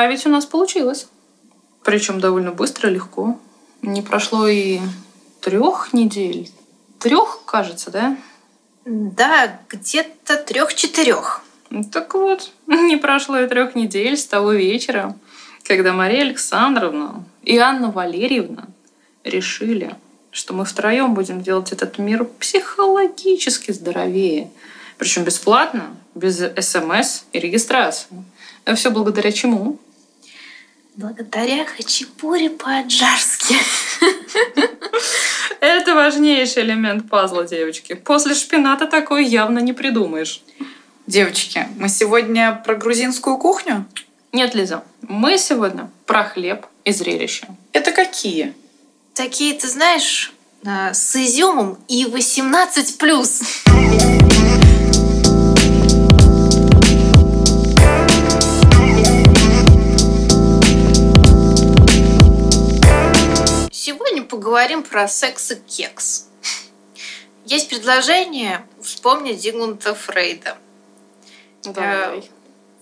А 0.00 0.06
ведь 0.06 0.24
у 0.24 0.30
нас 0.30 0.46
получилось. 0.46 1.08
Причем 1.82 2.20
довольно 2.20 2.52
быстро, 2.52 2.88
легко. 2.88 3.38
Не 3.82 4.00
прошло 4.00 4.48
и 4.48 4.80
трех 5.42 5.92
недель. 5.92 6.50
Трех, 6.98 7.42
кажется, 7.44 7.90
да? 7.90 8.16
Да, 8.86 9.60
где-то 9.68 10.38
трех-четырех. 10.38 11.42
Так 11.92 12.14
вот, 12.14 12.50
не 12.66 12.96
прошло 12.96 13.40
и 13.40 13.46
трех 13.46 13.74
недель 13.74 14.16
с 14.16 14.24
того 14.24 14.52
вечера, 14.52 15.18
когда 15.64 15.92
Мария 15.92 16.22
Александровна 16.22 17.22
и 17.42 17.58
Анна 17.58 17.90
Валерьевна 17.90 18.68
решили, 19.22 19.94
что 20.30 20.54
мы 20.54 20.64
втроем 20.64 21.12
будем 21.12 21.42
делать 21.42 21.72
этот 21.72 21.98
мир 21.98 22.24
психологически 22.24 23.72
здоровее. 23.72 24.50
Причем 24.96 25.24
бесплатно, 25.24 25.94
без 26.14 26.38
СМС 26.38 27.24
и 27.34 27.38
регистрации. 27.38 28.06
А 28.64 28.74
все 28.74 28.90
благодаря 28.90 29.30
чему? 29.30 29.78
Благодаря 30.96 31.64
хачапури 31.64 32.48
по-аджарски. 32.48 33.54
Это 35.60 35.94
важнейший 35.94 36.64
элемент 36.64 37.08
пазла, 37.08 37.44
девочки. 37.44 37.94
После 37.94 38.34
шпината 38.34 38.86
такой 38.86 39.24
явно 39.24 39.60
не 39.60 39.72
придумаешь. 39.72 40.42
Девочки, 41.06 41.68
мы 41.76 41.88
сегодня 41.88 42.60
про 42.64 42.74
грузинскую 42.74 43.36
кухню? 43.36 43.86
Нет, 44.32 44.54
Лиза, 44.54 44.82
мы 45.02 45.38
сегодня 45.38 45.90
про 46.06 46.24
хлеб 46.24 46.66
и 46.84 46.92
зрелище. 46.92 47.46
Это 47.72 47.92
какие? 47.92 48.54
Такие, 49.14 49.54
ты 49.54 49.68
знаешь, 49.68 50.32
э, 50.64 50.92
с 50.92 51.16
изюмом 51.16 51.78
и 51.88 52.04
18+. 52.04 54.19
Поговорим 64.30 64.82
про 64.82 65.08
секс 65.08 65.50
и 65.50 65.56
кекс. 65.56 66.28
Есть 67.44 67.68
предложение 67.68 68.64
вспомнить 68.80 69.40
Зигмунда 69.40 69.94
Фрейда. 69.94 70.56
Давай. 71.64 72.20
Э, 72.20 72.22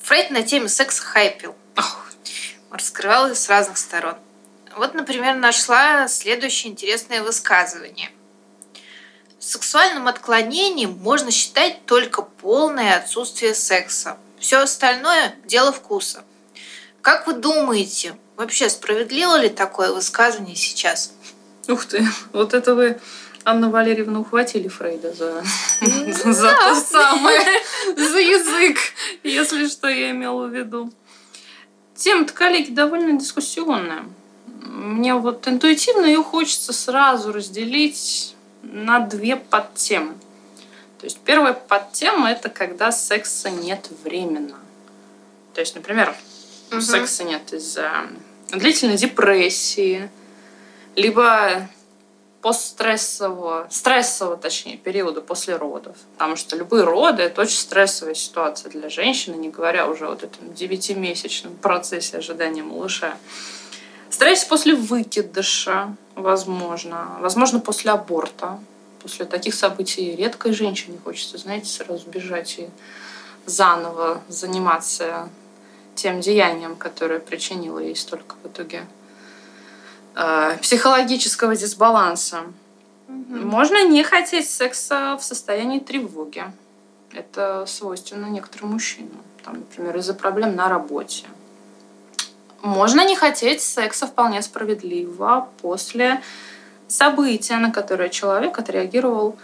Фрейд 0.00 0.30
на 0.30 0.42
теме 0.42 0.68
секса 0.68 1.02
хайпил. 1.02 1.56
Раскрывал 2.70 3.28
ее 3.28 3.34
с 3.34 3.48
разных 3.48 3.78
сторон. 3.78 4.16
Вот, 4.76 4.94
например, 4.94 5.36
нашла 5.36 6.06
следующее 6.06 6.70
интересное 6.70 7.22
высказывание. 7.22 8.10
Сексуальным 9.38 10.06
отклонением 10.06 10.98
можно 10.98 11.30
считать 11.30 11.86
только 11.86 12.22
полное 12.22 12.96
отсутствие 12.96 13.54
секса. 13.54 14.18
Все 14.38 14.58
остальное– 14.58 15.34
дело 15.46 15.72
вкуса. 15.72 16.24
Как 17.00 17.26
вы 17.26 17.32
думаете, 17.32 18.16
вообще 18.36 18.68
справедливо 18.68 19.40
ли 19.40 19.48
такое 19.48 19.92
высказывание 19.92 20.56
сейчас? 20.56 21.12
Ух 21.68 21.84
ты, 21.84 22.04
вот 22.32 22.54
это 22.54 22.74
вы, 22.74 22.98
Анна 23.44 23.70
Валерьевна, 23.70 24.20
ухватили 24.20 24.68
Фрейда 24.68 25.12
за, 25.12 25.44
за 26.32 26.54
то 26.54 26.74
самое, 26.80 27.40
за 27.96 28.18
язык, 28.18 28.78
если 29.22 29.68
что 29.68 29.88
я 29.88 30.10
имела 30.10 30.46
в 30.46 30.54
виду. 30.54 30.90
Тема-то, 31.94 32.32
коллеги, 32.32 32.70
довольно 32.72 33.18
дискуссионная. 33.18 34.04
Мне 34.62 35.14
вот 35.14 35.46
интуитивно 35.46 36.06
ее 36.06 36.22
хочется 36.22 36.72
сразу 36.72 37.32
разделить 37.32 38.34
на 38.62 39.00
две 39.00 39.36
подтемы. 39.36 40.14
То 40.98 41.04
есть 41.04 41.18
первая 41.18 41.52
подтема– 41.52 42.30
это 42.30 42.48
когда 42.48 42.92
секса 42.92 43.50
нет 43.50 43.88
временно. 44.04 44.56
То 45.54 45.60
есть, 45.60 45.74
например, 45.74 46.14
Мгм. 46.70 46.80
секса 46.80 47.24
нет 47.24 47.52
из-за 47.52 48.08
длительной 48.50 48.96
депрессии, 48.96 50.10
либо 50.98 51.68
постстрессового, 52.42 53.66
стрессового, 53.70 54.36
точнее, 54.36 54.76
периода 54.76 55.20
после 55.20 55.56
родов. 55.56 55.96
Потому 56.14 56.36
что 56.36 56.56
любые 56.56 56.84
роды– 56.84 57.22
это 57.24 57.42
очень 57.42 57.56
стрессовая 57.58 58.14
ситуация 58.14 58.70
для 58.70 58.88
женщины, 58.88 59.34
не 59.36 59.48
говоря 59.48 59.88
уже 59.88 60.06
о 60.06 60.10
вот 60.10 60.22
этом 60.24 60.52
девятимесячном 60.54 61.54
процессе 61.56 62.18
ожидания 62.18 62.62
малыша. 62.62 63.16
Стресс 64.10 64.44
после 64.44 64.74
выкидыша, 64.74 65.94
возможно. 66.14 67.16
Возможно, 67.20 67.60
после 67.60 67.92
аборта. 67.92 68.58
После 69.02 69.24
таких 69.24 69.54
событий 69.54 70.16
редкой 70.16 70.52
женщине 70.52 70.98
хочется, 71.02 71.38
знаете, 71.38 71.66
сразу 71.66 72.08
бежать 72.08 72.58
и 72.58 72.68
заново 73.46 74.20
заниматься 74.28 75.28
тем 75.94 76.20
деянием, 76.20 76.74
которое 76.76 77.20
причинило 77.20 77.78
ей 77.78 77.94
столько 77.94 78.34
в 78.42 78.48
итоге 78.48 78.86
э, 80.18 80.58
психологического 80.60 81.56
дисбаланса. 81.56 82.42
Можно 83.08 83.84
не 83.84 84.02
хотеть 84.02 84.50
секса 84.50 85.16
в 85.18 85.24
состоянии 85.24 85.78
тревоги. 85.78 86.44
Это 87.12 87.64
свойственно 87.66 88.26
некоторым 88.26 88.72
мужчинам. 88.72 89.22
Там, 89.44 89.54
например, 89.54 89.96
из-за 89.96 90.14
проблем 90.14 90.56
на 90.56 90.68
работе. 90.68 91.24
Можно 92.60 93.06
не 93.06 93.16
хотеть 93.16 93.62
секса 93.62 94.06
вполне 94.06 94.42
справедливо 94.42 95.48
после 95.62 96.20
события, 96.88 97.56
на 97.56 97.70
которое 97.70 98.08
человек 98.08 98.58
отреагировал, 98.58 99.36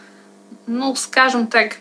ну, 0.67 0.95
скажем 0.97 1.47
так, 1.47 1.77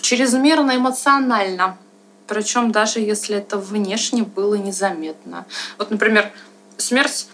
чрезмерно 0.00 0.76
эмоционально. 0.76 1.78
Причем 2.26 2.72
даже 2.72 2.98
если 2.98 3.36
это 3.36 3.58
внешне 3.58 4.22
было 4.22 4.54
незаметно. 4.54 5.46
Вот, 5.78 5.90
например, 5.90 6.32
смерть 6.76 7.28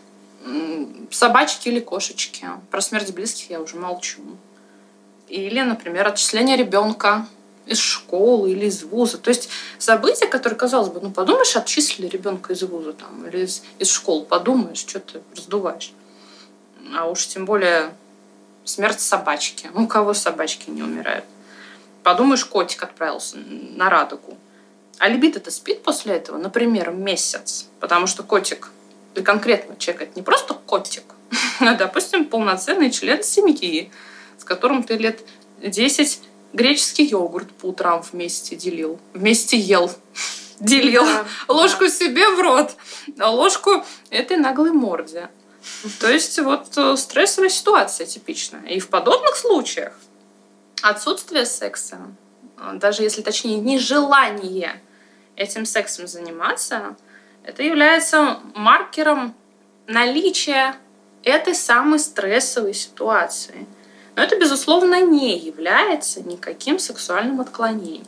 собачки 1.10 1.68
или 1.68 1.80
кошечки. 1.80 2.46
Про 2.70 2.80
смерть 2.80 3.12
близких 3.12 3.50
я 3.50 3.60
уже 3.60 3.76
молчу. 3.76 4.22
Или, 5.28 5.60
например, 5.60 6.06
отчисление 6.06 6.56
ребенка 6.56 7.26
из 7.66 7.78
школы 7.78 8.50
или 8.52 8.66
из 8.66 8.82
вуза. 8.82 9.18
То 9.18 9.28
есть 9.28 9.50
события, 9.78 10.26
которые, 10.26 10.58
казалось 10.58 10.88
бы, 10.88 11.00
ну 11.00 11.10
подумаешь, 11.10 11.54
отчислили 11.54 12.08
ребенка 12.08 12.54
из 12.54 12.62
вуза 12.62 12.94
там, 12.94 13.26
или 13.26 13.44
из, 13.44 13.62
из 13.78 13.90
школы, 13.90 14.24
подумаешь, 14.24 14.78
что 14.78 15.00
ты 15.00 15.20
раздуваешь. 15.36 15.92
А 16.96 17.06
уж 17.06 17.26
тем 17.26 17.44
более 17.44 17.90
смерть 18.64 19.00
собачки. 19.00 19.70
Ну, 19.74 19.84
у 19.84 19.86
кого 19.86 20.14
собачки 20.14 20.70
не 20.70 20.82
умирают? 20.82 21.24
Подумаешь, 22.02 22.44
котик 22.44 22.82
отправился 22.82 23.36
на 23.36 23.90
радугу. 23.90 24.36
А 24.98 25.08
либидо-то 25.08 25.50
спит 25.50 25.82
после 25.82 26.14
этого, 26.14 26.38
например, 26.38 26.90
месяц. 26.90 27.66
Потому 27.80 28.06
что 28.06 28.22
котик 28.22 28.70
для 29.18 29.24
конкретного 29.24 29.78
человека 29.78 30.04
это 30.04 30.12
не 30.14 30.22
просто 30.22 30.54
котик, 30.54 31.02
а, 31.60 31.74
допустим, 31.74 32.24
полноценный 32.24 32.90
член 32.90 33.22
семьи, 33.22 33.90
с 34.38 34.44
которым 34.44 34.84
ты 34.84 34.96
лет 34.96 35.20
10 35.60 36.20
греческий 36.52 37.04
йогурт 37.04 37.50
по 37.50 37.66
утрам 37.66 38.00
вместе 38.12 38.54
делил, 38.54 39.00
вместе 39.12 39.58
ел, 39.58 39.90
делил 40.60 41.04
Да, 41.04 41.26
ложку 41.48 41.88
себе 41.88 42.28
в 42.30 42.40
рот, 42.40 42.76
а 43.18 43.30
ложку 43.30 43.84
этой 44.10 44.36
наглой 44.36 44.70
морде. 44.70 45.28
То 45.98 46.08
есть 46.08 46.38
вот 46.38 46.78
э, 46.78 46.96
стрессовая 46.96 47.50
ситуация 47.50 48.06
типичная. 48.06 48.64
И 48.66 48.78
в 48.78 48.88
подобных 48.88 49.36
случаях 49.36 49.92
отсутствие 50.80 51.44
секса, 51.44 51.98
э, 52.56 52.70
даже 52.74 53.02
если 53.02 53.22
точнее 53.22 53.58
нежелание 53.58 54.80
этим 55.34 55.66
сексом 55.66 56.06
заниматься, 56.06 56.96
это 57.48 57.62
является 57.62 58.40
маркером 58.54 59.34
наличия 59.86 60.76
этой 61.22 61.54
самой 61.54 61.98
стрессовой 61.98 62.74
ситуации. 62.74 63.66
Но 64.14 64.22
это, 64.22 64.38
безусловно, 64.38 65.00
не 65.00 65.38
является 65.38 66.20
никаким 66.20 66.78
сексуальным 66.78 67.40
отклонением. 67.40 68.04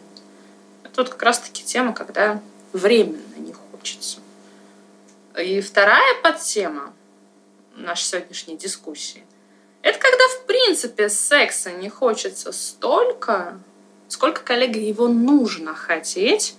Это 0.85 1.01
вот 1.01 1.09
как 1.09 1.23
раз-таки 1.23 1.65
тема, 1.65 1.95
когда 1.95 2.43
временно 2.75 3.37
не 3.39 3.55
хочется. 3.55 4.19
И 5.39 5.63
вторая 5.63 6.21
подтема 6.23 6.93
нашей 7.77 8.05
сегодняшней 8.05 8.59
дискуссии– 8.59 9.25
это 9.83 9.99
когда, 9.99 10.25
в 10.29 10.45
принципе, 10.45 11.09
секса 11.09 11.73
не 11.73 11.89
хочется 11.89 12.53
столько, 12.53 13.59
сколько, 14.09 14.43
коллега, 14.43 14.79
его 14.79 15.09
нужно 15.09 15.75
хотеть 15.75 16.57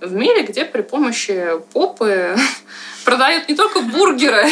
в 0.00 0.12
мире, 0.14 0.42
где 0.42 0.64
при 0.64 0.82
помощи 0.82 1.60
попы 1.72 2.36
продают 3.04 3.48
не 3.48 3.54
только 3.54 3.80
бургеры, 3.80 4.48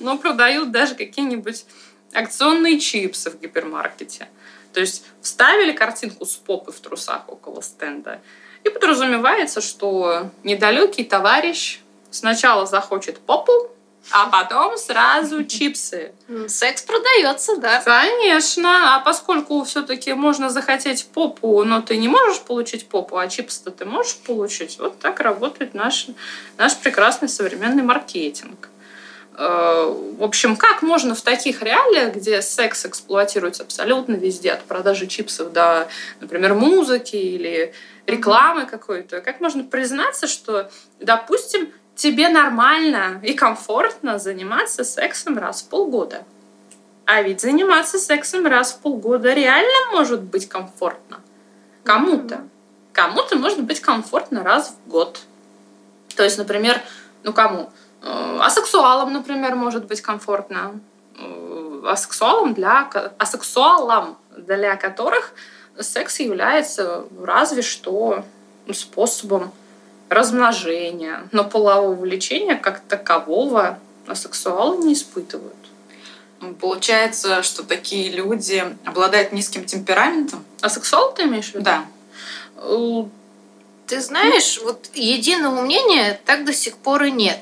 но 0.00 0.18
продают 0.18 0.70
даже 0.70 0.94
какие-нибудь 0.94 1.64
акционные 2.12 2.78
чипсы 2.78 3.30
в 3.30 3.40
гипермаркете. 3.40 4.28
То 4.72 4.80
есть 4.80 5.04
вставили 5.20 5.72
картинку 5.72 6.26
с 6.26 6.36
попы 6.36 6.72
в 6.72 6.80
трусах 6.80 7.28
около 7.28 7.60
стенда, 7.60 8.20
и 8.64 8.70
подразумевается, 8.70 9.60
что 9.60 10.30
недалекий 10.42 11.04
товарищ 11.04 11.80
сначала 12.10 12.66
захочет 12.66 13.18
попу, 13.20 13.52
а 14.10 14.26
потом 14.26 14.76
сразу 14.76 15.44
чипсы. 15.46 16.12
Секс 16.48 16.82
продается, 16.82 17.56
да. 17.56 17.80
Конечно, 17.82 18.96
а 18.96 19.00
поскольку 19.00 19.62
все-таки 19.64 20.12
можно 20.12 20.50
захотеть 20.50 21.06
попу, 21.12 21.64
но 21.64 21.80
ты 21.80 21.96
не 21.96 22.08
можешь 22.08 22.40
получить 22.40 22.88
попу, 22.88 23.16
а 23.16 23.28
чипсы-то 23.28 23.70
ты 23.70 23.84
можешь 23.84 24.16
получить, 24.16 24.78
вот 24.78 24.98
так 24.98 25.20
работает 25.20 25.74
наш, 25.74 26.06
наш 26.56 26.76
прекрасный 26.76 27.28
современный 27.28 27.82
маркетинг. 27.82 28.68
Э, 29.36 29.92
в 30.18 30.22
общем, 30.22 30.56
как 30.56 30.82
можно 30.82 31.14
в 31.14 31.22
таких 31.22 31.62
реалиях, 31.62 32.14
где 32.14 32.40
секс 32.40 32.86
эксплуатируется 32.86 33.64
абсолютно 33.64 34.14
везде, 34.14 34.52
от 34.52 34.64
продажи 34.64 35.06
чипсов 35.06 35.52
до, 35.52 35.88
например, 36.20 36.54
музыки 36.54 37.16
или 37.16 37.74
рекламы 38.06 38.66
какой-то, 38.66 39.20
как 39.20 39.40
можно 39.40 39.64
признаться, 39.64 40.26
что, 40.26 40.70
допустим, 41.00 41.72
тебе 41.96 42.28
нормально 42.28 43.20
и 43.22 43.34
комфортно 43.34 44.18
заниматься 44.18 44.84
сексом 44.84 45.38
раз 45.38 45.62
в 45.62 45.68
полгода? 45.68 46.24
А 47.06 47.22
ведь 47.22 47.40
заниматься 47.40 47.98
сексом 47.98 48.46
раз 48.46 48.72
в 48.72 48.78
полгода 48.78 49.32
реально 49.34 49.92
может 49.92 50.22
быть 50.22 50.48
комфортно. 50.48 51.20
Кому-то. 51.82 52.42
Кому-то 52.92 53.36
может 53.36 53.62
быть 53.62 53.80
комфортно 53.80 54.42
раз 54.42 54.74
в 54.86 54.88
год. 54.88 55.20
То 56.16 56.22
есть, 56.22 56.38
например, 56.38 56.80
ну 57.22 57.32
кому? 57.32 57.70
Э, 58.02 58.38
асексуалам, 58.40 59.12
например, 59.12 59.54
может 59.54 59.86
быть 59.86 60.00
комфортно. 60.00 60.80
Э, 61.18 61.82
асексуалам 61.86 62.54
для, 62.54 62.88
асексуалам, 63.18 64.16
для 64.36 64.76
которых 64.76 65.34
секс 65.78 66.20
является 66.20 67.04
разве 67.20 67.62
что 67.62 68.24
способом 68.72 69.52
размножения, 70.14 71.28
но 71.32 71.44
полового 71.44 71.94
влечения 71.94 72.56
как 72.56 72.80
такового 72.80 73.78
асексуалы 74.06 74.84
не 74.84 74.94
испытывают. 74.94 75.54
Ну, 76.40 76.54
получается, 76.54 77.42
что 77.42 77.62
такие 77.62 78.10
люди 78.10 78.64
обладают 78.84 79.32
низким 79.32 79.64
темпераментом. 79.64 80.44
А 80.60 80.68
сексуал 80.68 81.14
ты 81.14 81.22
имеешь 81.24 81.50
в 81.50 81.54
виду? 81.54 81.64
Да. 81.64 81.84
Э, 82.56 83.04
ты 83.86 84.00
знаешь, 84.00 84.60
вот 84.62 84.90
единого 84.94 85.62
мнения 85.62 86.20
так 86.24 86.44
до 86.44 86.52
сих 86.52 86.76
пор 86.76 87.04
и 87.04 87.10
нет. 87.10 87.38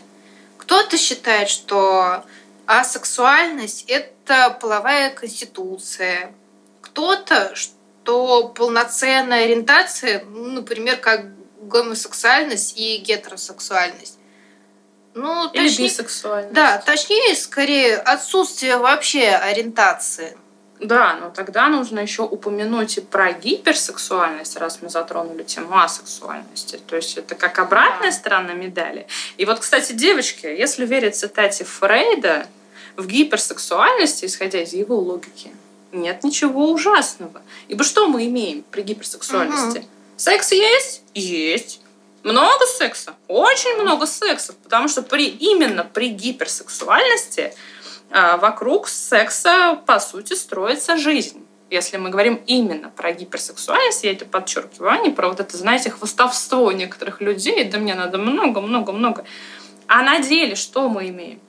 Кто-то 0.56 0.96
считает, 0.96 1.48
что 1.48 2.24
асексуальность– 2.66 3.84
это 3.88 4.56
половая 4.60 5.10
конституция. 5.10 6.32
Кто-то, 6.80 7.54
что 7.54 8.48
полноценная 8.48 9.44
ориентация, 9.44 10.24
ну, 10.24 10.52
например, 10.52 10.98
как 10.98 11.26
гомосексуальность 11.72 12.78
и 12.78 12.98
гетеросексуальность. 12.98 14.18
Ну, 15.14 15.50
Или 15.52 15.68
точнее, 15.68 15.86
бисексуальность. 15.86 16.54
Да, 16.54 16.78
точнее, 16.78 17.34
скорее, 17.34 17.96
отсутствие 17.96 18.78
вообще 18.78 19.28
ориентации. 19.30 20.36
Да, 20.80 21.14
но 21.14 21.30
тогда 21.30 21.68
нужно 21.68 22.00
еще 22.00 22.22
упомянуть 22.22 22.98
и 22.98 23.00
про 23.00 23.32
гиперсексуальность, 23.32 24.56
раз 24.56 24.80
мы 24.82 24.88
затронули 24.88 25.44
тему 25.44 25.78
асексуальности. 25.78 26.80
То 26.86 26.96
есть 26.96 27.16
это 27.18 27.34
как 27.34 27.58
обратная 27.58 28.10
да. 28.10 28.16
сторона 28.16 28.52
медали. 28.52 29.06
И 29.36 29.44
вот, 29.44 29.60
кстати, 29.60 29.92
девочки, 29.92 30.46
если 30.46 30.84
верить 30.84 31.16
цитате 31.16 31.64
Фрейда, 31.64 32.46
в 32.96 33.06
гиперсексуальности, 33.06 34.26
исходя 34.26 34.62
из 34.62 34.72
его 34.72 34.98
логики, 34.98 35.52
нет 35.92 36.24
ничего 36.24 36.70
ужасного. 36.72 37.42
Ибо 37.68 37.84
что 37.84 38.08
мы 38.08 38.26
имеем 38.26 38.64
при 38.70 38.82
гиперсексуальности? 38.82 39.78
Угу. 39.78 39.86
Секс 40.22 40.52
есть? 40.52 41.02
Есть. 41.14 41.80
Много 42.22 42.64
секса? 42.66 43.14
Очень 43.26 43.74
много 43.82 44.06
секса. 44.06 44.52
Потому 44.62 44.86
что 44.86 45.02
при, 45.02 45.26
именно 45.26 45.82
при 45.82 46.10
гиперсексуальности 46.10 47.52
а, 48.08 48.36
вокруг 48.36 48.86
секса, 48.86 49.82
по 49.84 49.98
сути, 49.98 50.34
строится 50.34 50.96
жизнь. 50.96 51.44
Если 51.70 51.96
мы 51.96 52.10
говорим 52.10 52.40
именно 52.46 52.88
про 52.90 53.10
гиперсексуальность, 53.10 54.04
я 54.04 54.12
это 54.12 54.24
подчеркиваю, 54.24 54.92
а 54.92 54.98
не 54.98 55.10
про 55.10 55.28
вот 55.28 55.40
это, 55.40 55.56
знаете, 55.56 55.90
хвостовство 55.90 56.70
некоторых 56.70 57.20
людей, 57.20 57.64
да 57.64 57.78
мне 57.78 57.96
надо 57.96 58.18
много-много-много. 58.18 59.24
А 59.88 60.04
на 60.04 60.20
деле 60.20 60.54
что 60.54 60.88
мы 60.88 61.08
имеем? 61.08 61.40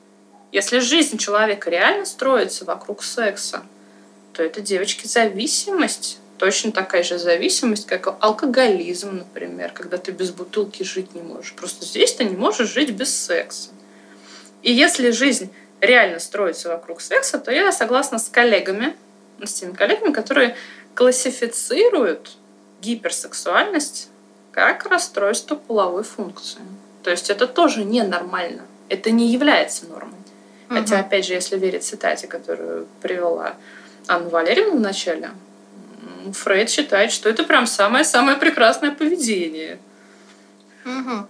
Если 0.52 0.80
жизнь 0.80 1.20
человека 1.20 1.70
реально 1.70 2.08
строится 2.08 2.66
вокруг 2.66 3.04
секса, 3.04 3.62
то 4.34 4.42
это, 4.42 4.62
девочки, 4.62 5.06
зависимость. 5.06 6.18
Точно 6.38 6.72
такая 6.72 7.04
же 7.04 7.18
зависимость, 7.18 7.86
как 7.86 8.16
алкоголизм, 8.20 9.18
например, 9.18 9.72
когда 9.72 9.98
ты 9.98 10.12
без 10.12 10.32
бутылки 10.32 10.84
жить 10.84 11.14
не 11.14 11.22
можешь. 11.22 11.54
Просто 11.54 11.86
здесь 11.86 12.14
ты 12.14 12.24
не 12.26 12.36
можешь 12.36 12.70
жить 12.70 12.92
без 12.92 13.16
секса. 13.16 13.70
И 14.62 14.74
если 14.74 15.12
жизнь 15.12 15.54
реально 15.80 16.20
строится 16.20 16.70
вокруг 16.70 17.02
секса, 17.02 17.38
то 17.38 17.52
я 17.52 17.72
согласна 17.72 18.18
с 18.18 18.30
коллегами, 18.30 18.96
с 19.44 19.54
теми 19.54 19.74
коллегами, 19.74 20.12
которые 20.12 20.56
классифицируют 20.96 22.38
гиперсексуальность 22.82 24.10
как 24.52 24.86
расстройство 24.86 25.56
половой 25.56 26.04
функции. 26.04 26.62
То 27.04 27.12
есть 27.12 27.30
это 27.30 27.48
тоже 27.48 27.84
ненормально. 27.84 28.64
Это 28.90 29.12
не 29.12 29.32
является 29.32 29.86
нормой. 29.88 30.20
Угу. 30.70 30.78
Хотя, 30.78 31.00
опять 31.00 31.26
же, 31.26 31.34
если 31.34 31.58
верить 31.58 31.84
цитате, 31.84 32.28
которую 32.28 32.88
привела 33.02 33.56
Анна 34.08 34.30
Валерьевна 34.30 34.76
в 34.76 34.80
начале, 34.80 35.32
Фрейд 36.32 36.70
считает, 36.70 37.12
что 37.12 37.30
это 37.30 37.44
прям 37.44 37.68
самое-самое 37.68 38.38
прекрасное 38.38 38.92
поведение. 38.92 39.80
Угу. 40.86 41.28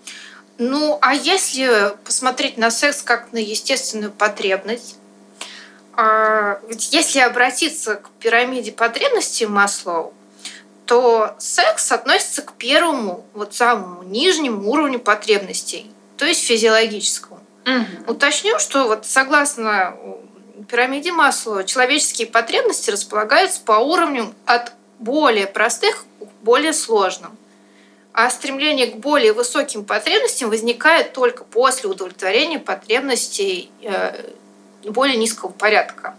Ну, 0.59 0.97
а 1.01 1.13
если 1.13 1.93
посмотреть 2.03 2.57
на 2.57 2.69
секс 2.69 3.01
как 3.01 3.31
на 3.33 3.37
естественную 3.37 4.11
потребность, 4.11 4.97
а, 5.95 6.59
если 6.91 7.19
обратиться 7.19 7.95
к 7.95 8.09
пирамиде 8.19 8.71
потребностей 8.71 9.45
Маслоу, 9.45 10.13
то 10.85 11.35
секс 11.39 11.91
относится 11.91 12.41
к 12.41 12.53
первому, 12.53 13.25
вот 13.33 13.53
самому 13.53 14.03
нижнему 14.03 14.69
уровню 14.69 14.99
потребностей, 14.99 15.89
то 16.17 16.25
есть 16.25 16.43
физиологическому. 16.43 17.39
Угу. 17.65 18.11
Уточню, 18.11 18.59
что 18.59 18.87
вот 18.87 19.05
согласно 19.05 19.95
пирамиде 20.73 21.11
Маслоу 21.11 21.63
человеческие 21.63 22.27
потребности 22.27 22.89
располагаются 22.89 23.61
по 23.61 23.73
уровню 23.73 24.33
от 24.45 24.73
более 24.99 25.47
простых 25.47 26.05
к 26.19 26.43
более 26.43 26.73
сложным 26.73 27.37
а 28.13 28.29
стремление 28.29 28.87
к 28.87 28.97
более 28.97 29.33
высоким 29.33 29.83
потребностям 29.83 30.49
возникает 30.49 31.13
только 31.13 31.43
после 31.43 31.89
удовлетворения 31.89 32.59
потребностей 32.59 33.71
э, 33.81 34.31
более 34.83 35.17
низкого 35.17 35.49
порядка. 35.49 36.15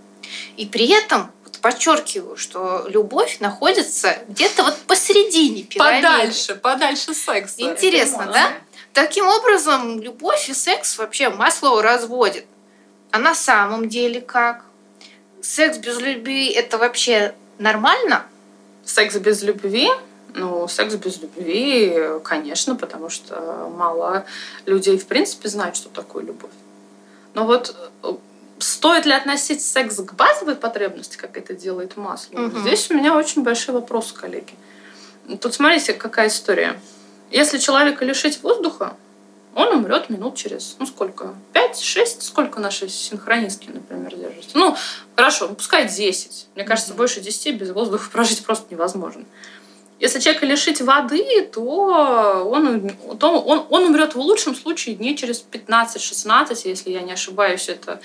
И 0.56 0.66
при 0.66 0.88
этом 0.88 1.30
подчеркиваю, 1.62 2.36
что 2.36 2.84
любовь 2.88 3.38
находится 3.40 4.19
где-то 4.28 4.64
вот 4.64 4.76
посередине 4.86 5.62
пирамиды. 5.62 6.06
Подальше, 6.06 6.54
подальше 6.56 7.14
секса. 7.14 7.62
Интересно, 7.62 8.26
да? 8.26 8.52
Таким 8.93 9.26
образом, 9.26 10.00
любовь 10.00 10.48
и 10.48 10.54
секс 10.54 10.98
вообще 10.98 11.31
масло 11.31 11.81
разводит. 11.81 12.44
А 13.12 13.19
на 13.19 13.34
самом 13.34 13.88
деле 13.88 14.20
как? 14.20 14.64
Секс 15.40 15.78
без 15.78 15.98
любви– 16.00 16.48
это 16.50 16.76
вообще 16.76 17.34
нормально? 17.58 18.26
Секс 18.84 19.17
без 19.17 19.43
любви 19.43 19.91
ну, 20.34 20.67
секс 20.69 20.94
без 20.94 21.20
любви, 21.22 21.96
конечно, 22.24 22.74
потому 22.74 23.08
что 23.08 23.70
мало 23.72 24.26
людей, 24.67 24.98
в 24.98 25.06
принципе, 25.06 25.48
знают, 25.48 25.76
что 25.76 25.88
такое 25.88 26.24
любовь. 26.24 26.50
Но 27.34 27.46
вот 27.46 27.74
э, 28.03 28.12
стоит 28.58 29.06
ли 29.06 29.12
относить 29.12 29.62
секс 29.62 29.96
к 29.96 30.12
базовой 30.14 30.56
потребности, 30.56 31.17
как 31.17 31.36
это 31.36 31.55
делает 31.55 31.96
масло? 31.96 32.46
Угу. 32.46 32.60
Здесь 32.60 32.91
у 32.91 32.94
меня 32.94 33.17
очень 33.17 33.43
большой 33.43 33.74
вопрос, 33.74 34.12
коллеги. 34.12 34.55
Тут 35.41 35.55
смотрите, 35.55 35.93
какая 35.94 36.29
история. 36.29 36.81
Если 37.31 37.58
человека 37.58 38.05
лишить 38.05 38.43
воздуха, 38.43 38.96
он 39.55 39.77
умрет 39.77 40.11
минут 40.11 40.37
через, 40.37 40.77
ну 40.79 40.87
сколько, 40.87 41.34
5-6, 41.53 42.20
сколько 42.20 42.61
наши 42.61 42.89
синхронистки, 42.89 43.70
например, 43.73 44.15
держатся. 44.17 44.51
Ну, 44.56 44.77
хорошо, 45.15 45.49
ну, 45.49 45.55
пускай 45.55 45.89
10. 45.89 46.49
Мне 46.55 46.65
кажется, 46.65 46.93
mm 46.93 46.96
больше 46.96 47.20
10 47.20 47.56
без 47.56 47.70
воздуха 47.70 48.11
прожить 48.13 48.44
просто 48.44 48.67
невозможно. 48.70 49.25
Если 50.01 50.19
человека 50.20 50.46
лишить 50.46 50.81
воды, 50.81 51.49
то 51.53 51.63
он, 51.63 52.91
то 53.19 53.41
он, 53.41 53.67
он 53.70 53.84
умрет 53.84 54.15
в 54.15 54.19
лучшем 54.19 54.55
случае 54.56 54.96
дней 54.96 55.17
через 55.17 55.44
15-16, 55.51 56.58
если 56.65 56.91
я 56.91 57.01
не 57.01 57.13
ошибаюсь, 57.13 57.69
это 57.69 58.01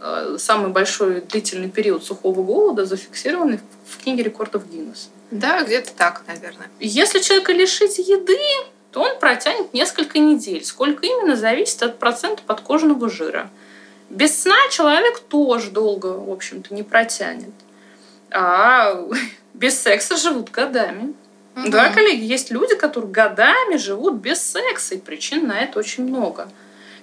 э, 0.00 0.36
самый 0.38 0.70
большой 0.70 1.20
длительный 1.20 1.68
период 1.68 2.04
сухого 2.04 2.42
голода, 2.42 2.86
зафиксированный 2.86 3.58
в 3.86 4.02
книге 4.02 4.22
рекордов 4.22 4.70
Гиннесса. 4.70 5.08
Да, 5.32 5.62
где-то 5.62 5.92
так, 5.94 6.22
наверное. 6.28 6.70
Если 6.78 7.18
человека 7.18 7.52
лишить 7.52 7.98
еды, 7.98 8.38
то 8.92 9.00
он 9.00 9.18
протянет 9.18 9.72
несколько 9.72 10.18
недель. 10.18 10.64
Сколько 10.64 11.06
именно, 11.06 11.34
зависит 11.34 11.82
от 11.82 11.98
процента 11.98 12.42
подкожного 12.46 13.08
жира. 13.08 13.50
Без 14.10 14.42
сна 14.42 14.56
человек 14.70 15.20
тоже 15.20 15.70
долго, 15.70 16.08
в 16.08 16.30
общем-то, 16.30 16.74
не 16.74 16.82
протянет. 16.82 17.52
А 18.30 18.94
без 19.54 19.80
секса 19.80 20.16
живут 20.16 20.50
годами. 20.50 21.14
Угу. 21.56 21.70
Да, 21.70 21.90
коллеги, 21.90 22.24
есть 22.24 22.50
люди, 22.50 22.74
которые 22.74 23.10
годами 23.10 23.76
живут 23.76 24.14
без 24.14 24.42
секса, 24.42 24.94
и 24.94 24.98
причин 24.98 25.48
на 25.48 25.60
это 25.60 25.78
очень 25.78 26.04
много. 26.04 26.48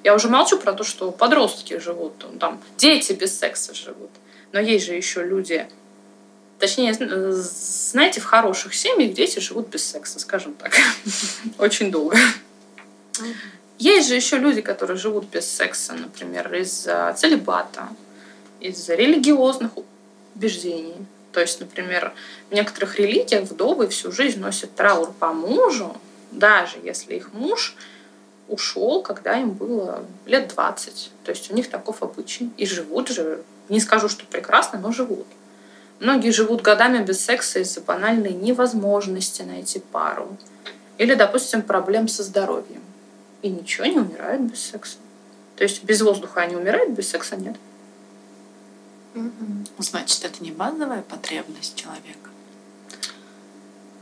Я 0.03 0.15
уже 0.15 0.29
молчу 0.29 0.57
про 0.57 0.73
то, 0.73 0.83
что 0.83 1.11
подростки 1.11 1.77
живут, 1.77 2.13
там, 2.39 2.61
дети 2.77 3.13
без 3.13 3.37
секса 3.37 3.73
живут. 3.73 4.09
Но 4.51 4.59
есть 4.59 4.85
же 4.85 4.93
еще 4.93 5.23
люди, 5.23 5.67
точнее, 6.59 6.93
знаете, 6.93 8.21
в 8.21 8.25
хороших 8.25 8.73
семьях 8.75 9.13
дети 9.13 9.39
живут 9.39 9.69
без 9.69 9.83
секса, 9.83 10.19
скажем 10.19 10.53
так, 10.53 10.73
очень 11.57 11.91
долго. 11.91 12.17
Есть 13.77 14.09
же 14.09 14.15
еще 14.15 14.37
люди, 14.37 14.61
которые 14.61 14.97
живут 14.97 15.25
без 15.25 15.49
секса, 15.49 15.93
например, 15.93 16.53
из-за 16.53 17.13
целебата, 17.17 17.89
из-за 18.59 18.95
религиозных 18.95 19.71
убеждений. 20.35 21.05
То 21.31 21.39
есть, 21.39 21.59
например, 21.59 22.13
в 22.49 22.53
некоторых 22.53 22.99
религиях 22.99 23.43
вдовы 23.43 23.87
всю 23.87 24.11
жизнь 24.11 24.39
носят 24.39 24.75
траур 24.75 25.13
по 25.13 25.31
мужу, 25.31 25.95
даже 26.31 26.77
если 26.83 27.15
их 27.15 27.33
муж 27.33 27.75
ушел, 28.49 29.01
когда 29.01 29.39
им 29.39 29.51
было 29.51 30.03
лет 30.25 30.49
20. 30.49 31.11
То 31.23 31.31
есть 31.31 31.51
у 31.51 31.55
них 31.55 31.69
таков 31.69 32.01
обычай. 32.01 32.49
И 32.57 32.65
живут 32.65 33.09
же, 33.09 33.43
не 33.69 33.79
скажу, 33.79 34.09
что 34.09 34.25
прекрасно, 34.25 34.79
но 34.79 34.91
живут. 34.91 35.27
Многие 35.99 36.31
живут 36.31 36.61
годами 36.61 37.03
без 37.03 37.23
секса 37.23 37.59
из-за 37.59 37.81
банальной 37.81 38.31
невозможности 38.31 39.41
найти 39.41 39.79
пару. 39.79 40.37
Или, 40.97 41.13
допустим, 41.13 41.61
проблем 41.61 42.07
со 42.07 42.23
здоровьем. 42.23 42.81
И 43.41 43.49
ничего 43.49 43.85
не 43.85 43.97
умирают 43.97 44.41
без 44.41 44.61
секса. 44.61 44.97
То 45.55 45.63
есть 45.63 45.83
без 45.83 46.01
воздуха 46.01 46.41
они 46.41 46.55
умирают, 46.55 46.91
без 46.91 47.09
секса 47.09 47.35
нет. 47.35 47.55
Значит, 49.77 50.23
это 50.23 50.43
не 50.43 50.51
базовая 50.51 51.01
потребность 51.01 51.75
человека? 51.75 52.29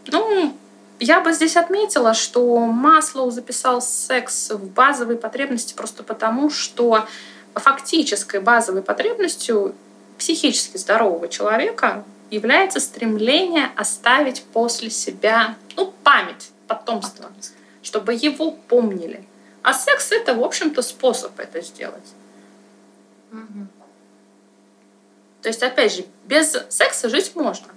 Ну, 0.08 0.56
я 1.00 1.22
бы 1.22 1.34
здесь 1.34 1.58
отметила, 1.58 2.14
что 2.14 2.60
Маслоу 2.60 3.32
записал 3.32 3.82
секс 3.82 4.52
в 4.52 4.68
базовые 4.68 5.18
потребности 5.18 5.74
просто 5.74 6.04
потому, 6.04 6.50
что 6.50 7.08
фактической 7.56 8.40
базовой 8.40 8.82
потребностью 8.82 9.76
психически 10.18 10.78
здорового 10.78 11.28
человека 11.28 12.04
является 12.30 12.80
стремление 12.80 13.70
оставить 13.76 14.44
после 14.44 14.90
себя 14.90 15.56
ну, 15.76 15.94
память, 16.04 16.52
потомство, 16.68 17.24
потомство, 17.24 17.56
чтобы 17.82 18.14
его 18.14 18.52
помнили. 18.52 19.26
А 19.64 19.74
секс 19.74 20.12
это, 20.12 20.34
в 20.34 20.44
общем-то, 20.44 20.82
способ 20.82 21.40
это 21.40 21.62
сделать. 21.62 22.14
Угу. 23.32 23.68
То 25.42 25.50
есть, 25.50 25.64
опять 25.64 25.94
же, 25.94 26.06
без 26.26 26.58
секса 26.70 27.10
жить 27.10 27.36
можно. 27.36 27.68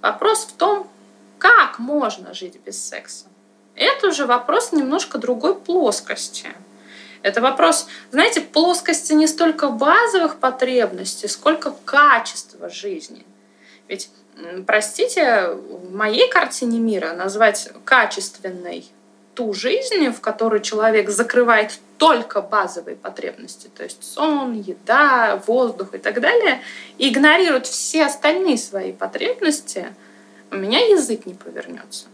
Вопрос 0.00 0.44
в 0.44 0.52
том, 0.52 0.90
как 1.38 1.78
можно 1.78 2.34
жить 2.34 2.58
без 2.64 2.82
секса. 2.82 3.26
Это 3.74 4.08
уже 4.08 4.26
вопрос 4.26 4.72
немножко 4.72 5.18
другой 5.18 5.58
плоскости. 5.58 6.48
Это 7.22 7.40
вопрос, 7.40 7.86
знаете, 8.10 8.40
плоскости 8.40 9.12
не 9.12 9.26
столько 9.26 9.68
базовых 9.68 10.38
потребностей, 10.38 11.28
сколько 11.28 11.72
качества 11.84 12.68
жизни. 12.68 13.24
Ведь, 13.88 14.10
простите, 14.66 15.50
в 15.50 15.94
моей 15.94 16.28
картине 16.28 16.80
мира 16.80 17.12
назвать 17.12 17.70
качественной 17.84 18.84
ту 19.34 19.54
жизнь, 19.54 20.08
в 20.08 20.20
которой 20.20 20.60
человек 20.60 21.08
закрывает 21.08 21.78
только 21.96 22.42
базовые 22.42 22.96
потребности, 22.96 23.70
то 23.74 23.82
есть 23.82 24.02
сон, 24.02 24.52
еда, 24.52 25.40
воздух 25.46 25.94
и 25.94 25.98
так 25.98 26.20
далее, 26.20 26.60
и 26.98 27.08
игнорирует 27.08 27.66
все 27.66 28.06
остальные 28.06 28.58
свои 28.58 28.92
потребности, 28.92 29.94
у 30.50 30.56
меня 30.56 30.80
язык 30.80 31.24
не 31.24 31.34
повернется. 31.34 32.06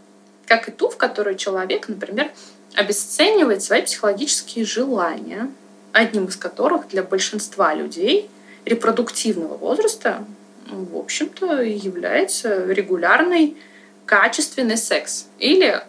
Как 0.47 0.69
и 0.69 0.73
ту, 0.73 0.91
в 0.91 0.97
которой 0.97 1.37
человек, 1.37 1.89
например, 1.89 2.31
обесценивает 2.79 3.61
свои 3.61 3.83
психологические 3.83 4.65
желания, 4.65 5.51
одним 5.91 6.27
из 6.27 6.37
которых 6.37 6.87
для 6.87 7.03
большинства 7.03 7.75
людей 7.75 8.31
репродуктивного 8.65 9.57
возраста, 9.57 10.25
в 10.67 10.97
общем-то, 10.97 11.61
является 11.63 12.67
регулярный 12.67 13.57
качественный 14.07 14.77
секс 14.77 15.27
или 15.41 15.83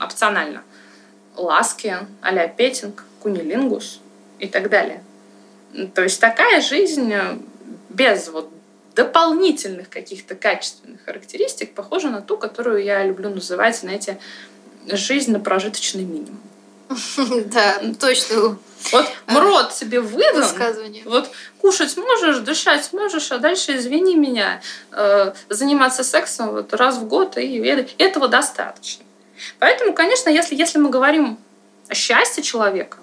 опционально. 0.00 0.62
Ласки, 1.36 1.94
а-ля 2.22 2.48
петинг, 2.48 3.04
кунилингус 3.20 4.00
и 4.38 4.48
так 4.48 4.70
далее. 4.70 5.02
То 5.94 6.02
есть 6.02 6.20
такая 6.20 6.62
жизнь 6.62 7.12
э, 7.12 7.36
без 7.90 8.28
вот 8.28 8.50
дополнительных 8.94 9.90
каких-то 9.90 10.36
качественных 10.36 11.04
характеристик 11.04 11.74
похожа 11.74 12.08
на 12.08 12.22
ту, 12.22 12.38
которую 12.38 12.82
я 12.82 13.04
люблю 13.04 13.28
называть, 13.28 13.76
знаете, 13.76 14.18
жизнь 14.90 15.32
на 15.32 15.40
прожиточный 15.40 16.04
минимум. 16.04 16.40
Да, 17.46 17.80
точно. 17.98 18.58
Вот 18.92 19.06
мрот 19.26 19.74
себе 19.74 20.00
выдан. 20.00 20.44
Вот 21.04 21.30
кушать 21.60 21.96
можешь, 21.96 22.38
дышать 22.38 22.92
можешь, 22.92 23.32
а 23.32 23.38
дальше, 23.38 23.76
извини 23.76 24.14
меня, 24.14 24.60
э, 24.92 25.32
заниматься 25.48 26.04
сексом 26.04 26.50
вот 26.50 26.74
раз 26.74 26.96
в 26.98 27.06
год 27.06 27.38
и 27.38 27.58
этого 27.98 28.28
достаточно. 28.28 29.04
Поэтому, 29.58 29.94
конечно, 29.94 30.28
если, 30.28 30.54
если 30.54 30.78
мы 30.78 30.90
говорим 30.90 31.38
о 31.88 31.94
счастье 31.94 32.42
человека, 32.42 32.98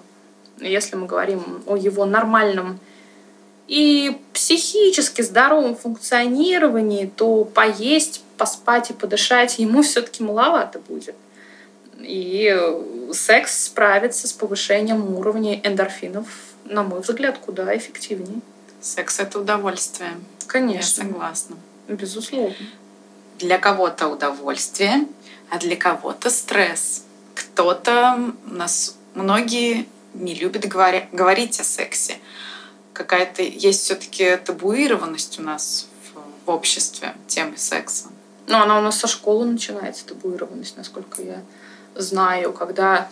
если 0.58 0.96
мы 0.96 1.06
говорим 1.06 1.62
о 1.66 1.76
его 1.76 2.04
нормальном 2.04 2.78
и 3.66 4.20
психически 4.32 5.22
здоровом 5.22 5.76
функционировании, 5.76 7.06
то 7.06 7.44
поесть, 7.44 8.22
поспать 8.36 8.90
и 8.90 8.92
подышать 8.92 9.58
ему 9.58 9.82
все-таки 9.82 10.22
маловато 10.22 10.78
будет. 10.78 11.14
И 11.98 12.54
секс 13.12 13.64
справится 13.64 14.26
с 14.26 14.32
повышением 14.32 15.14
уровня 15.14 15.60
эндорфинов, 15.62 16.26
на 16.64 16.82
мой 16.82 17.00
взгляд, 17.00 17.38
куда 17.38 17.76
эффективнее. 17.76 18.40
Секс— 18.80 19.18
это 19.20 19.38
удовольствие. 19.38 20.10
Конечно. 20.46 21.02
Я 21.02 21.08
согласна. 21.08 21.56
Безусловно. 21.88 22.54
Для 23.38 23.58
кого-то 23.58 24.08
удовольствие, 24.08 25.06
а 25.50 25.58
для 25.58 25.76
кого-то 25.76 26.30
стресс. 26.30 27.04
Кто-то, 27.34 28.32
у 28.46 28.54
нас 28.54 28.96
многие 29.14 29.86
не 30.14 30.34
любят 30.34 30.66
говоря, 30.66 31.08
говорить 31.12 31.58
о 31.60 31.64
сексе. 31.64 32.18
Какая-то 32.92 33.42
есть 33.42 33.84
все-таки 33.84 34.36
табуированность 34.36 35.38
у 35.38 35.42
нас 35.42 35.88
в, 36.12 36.46
в 36.46 36.50
обществе 36.50 37.14
темы 37.26 37.56
секса. 37.56 38.08
Ну, 38.46 38.58
она 38.58 38.78
у 38.78 38.82
нас 38.82 38.98
со 38.98 39.06
школы 39.06 39.46
начинается, 39.46 40.06
табуированность, 40.06 40.76
насколько 40.76 41.22
я 41.22 41.42
знаю, 41.94 42.52
когда 42.52 43.08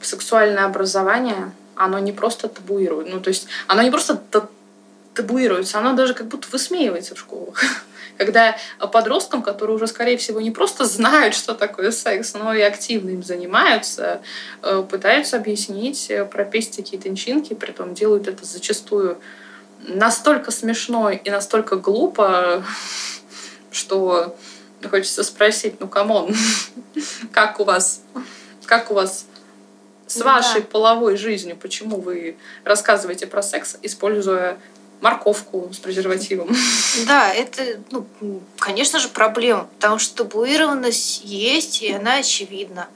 сексуальное 0.00 0.64
образование, 0.64 1.52
оно 1.74 1.98
не 1.98 2.12
просто 2.12 2.48
табуирует, 2.48 3.08
ну, 3.12 3.20
то 3.20 3.28
есть 3.28 3.46
оно 3.66 3.82
не 3.82 3.90
просто 3.90 4.22
табуируется, 5.14 5.78
оно 5.78 5.94
даже 5.94 6.14
как 6.14 6.26
будто 6.26 6.48
высмеивается 6.50 7.14
в 7.14 7.18
школах. 7.18 7.60
Когда 8.18 8.56
подросткам, 8.92 9.42
которые 9.42 9.74
уже, 9.74 9.88
скорее 9.88 10.16
всего, 10.16 10.40
не 10.40 10.52
просто 10.52 10.84
знают, 10.84 11.34
что 11.34 11.54
такое 11.54 11.90
секс, 11.90 12.34
но 12.34 12.54
и 12.54 12.60
активно 12.60 13.10
им 13.10 13.24
занимаются, 13.24 14.22
э, 14.62 14.84
пытаются 14.88 15.36
объяснить, 15.36 16.10
э, 16.10 16.24
пропеть 16.24 16.76
какие 16.76 17.00
тончинки, 17.00 17.54
при 17.54 17.72
том 17.72 17.94
делают 17.94 18.28
это 18.28 18.44
зачастую 18.44 19.18
настолько 19.86 20.50
смешно 20.50 21.10
и 21.10 21.30
настолько 21.30 21.76
глупо, 21.76 22.64
что 23.72 24.36
хочется 24.88 25.22
спросить, 25.24 25.80
ну, 25.80 25.88
come 25.88 26.14
on, 26.14 26.34
как 27.32 27.60
у 27.60 27.64
вас, 27.64 28.02
как 28.66 28.90
у 28.90 28.94
вас 28.94 29.26
с 30.06 30.16
ну 30.16 30.24
вашей 30.24 30.60
да. 30.60 30.66
половой 30.66 31.16
жизнью, 31.16 31.56
почему 31.56 32.00
вы 32.00 32.36
рассказываете 32.64 33.26
про 33.26 33.42
секс, 33.42 33.76
используя 33.82 34.58
морковку 35.00 35.70
с 35.72 35.78
презервативом. 35.78 36.48
Да, 37.06 37.34
это, 37.34 37.80
ну, 37.90 38.06
конечно 38.58 39.00
же, 39.00 39.08
проблема, 39.08 39.68
потому 39.76 39.98
что 39.98 40.22
табуированность 40.22 41.22
есть, 41.24 41.82
и 41.82 41.92
она 41.92 42.14
очевидна. 42.18 42.86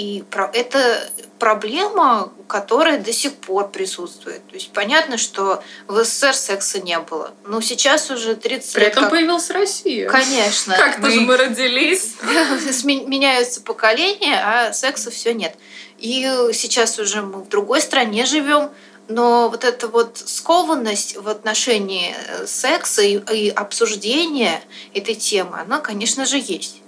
И 0.00 0.24
это 0.54 1.10
проблема, 1.38 2.32
которая 2.48 2.98
до 2.98 3.12
сих 3.12 3.34
пор 3.34 3.68
присутствует. 3.68 4.42
То 4.48 4.54
есть 4.54 4.72
понятно, 4.72 5.18
что 5.18 5.62
в 5.88 6.02
СССР 6.02 6.32
секса 6.32 6.80
не 6.80 6.98
было. 6.98 7.34
Но 7.44 7.60
сейчас 7.60 8.10
уже 8.10 8.34
30 8.34 8.72
При 8.72 8.80
лет... 8.80 8.92
этом 8.92 9.02
как... 9.04 9.12
появилась 9.12 9.50
Россия. 9.50 10.08
Конечно. 10.08 10.74
Как-то 10.74 11.02
мы... 11.02 11.10
же 11.10 11.20
мы 11.20 11.36
родились. 11.36 12.14
Меняются 12.84 13.60
поколения, 13.60 14.40
а 14.42 14.72
секса 14.72 15.10
все 15.10 15.34
нет. 15.34 15.54
И 15.98 16.22
сейчас 16.54 16.98
уже 16.98 17.20
мы 17.20 17.42
в 17.42 17.50
другой 17.50 17.82
стране 17.82 18.24
живем, 18.24 18.70
но 19.08 19.50
вот 19.50 19.64
эта 19.64 19.86
вот 19.86 20.16
скованность 20.16 21.18
в 21.18 21.28
отношении 21.28 22.14
э, 22.16 22.46
секса 22.46 23.02
и, 23.02 23.18
и 23.34 23.50
обсуждения 23.50 24.62
этой 24.94 25.14
темы, 25.14 25.60
она, 25.60 25.78
конечно 25.78 26.24
же, 26.24 26.38
есть. 26.38 26.80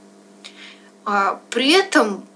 А 1.04 1.42
при 1.50 1.72
этом 1.72 2.26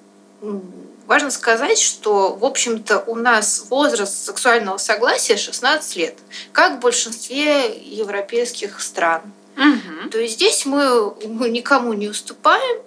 важно 1.07 1.31
сказать, 1.31 1.79
что, 1.79 2.35
в 2.35 2.45
общем-то, 2.45 3.05
у 3.07 3.15
нас 3.15 3.67
возраст 3.71 4.25
сексуального 4.25 4.79
согласия 4.79 5.37
16 5.37 5.97
лет, 5.97 6.19
как 6.53 6.79
в 6.79 6.81
большинстве 6.81 7.79
европейских 7.79 8.81
стран. 8.81 9.23
Угу. 9.57 10.11
То 10.11 10.19
есть 10.19 10.35
здесь 10.35 10.67
мы, 10.67 11.15
мы 11.27 11.49
никому 11.49 11.93
не 11.95 12.09
уступаем. 12.09 12.83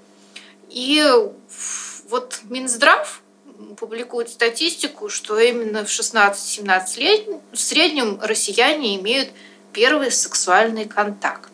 И 0.69 1.03
вот 2.09 2.41
Минздрав 2.43 3.21
публикуют 3.77 4.29
статистику, 4.29 5.09
что 5.09 5.39
именно 5.39 5.85
в 5.85 5.89
16-17 5.89 6.99
лет 6.99 7.27
в 7.51 7.57
среднем 7.57 8.19
россияне 8.21 8.97
имеют 8.97 9.29
первый 9.73 10.11
сексуальный 10.11 10.85
контакт. 10.85 11.48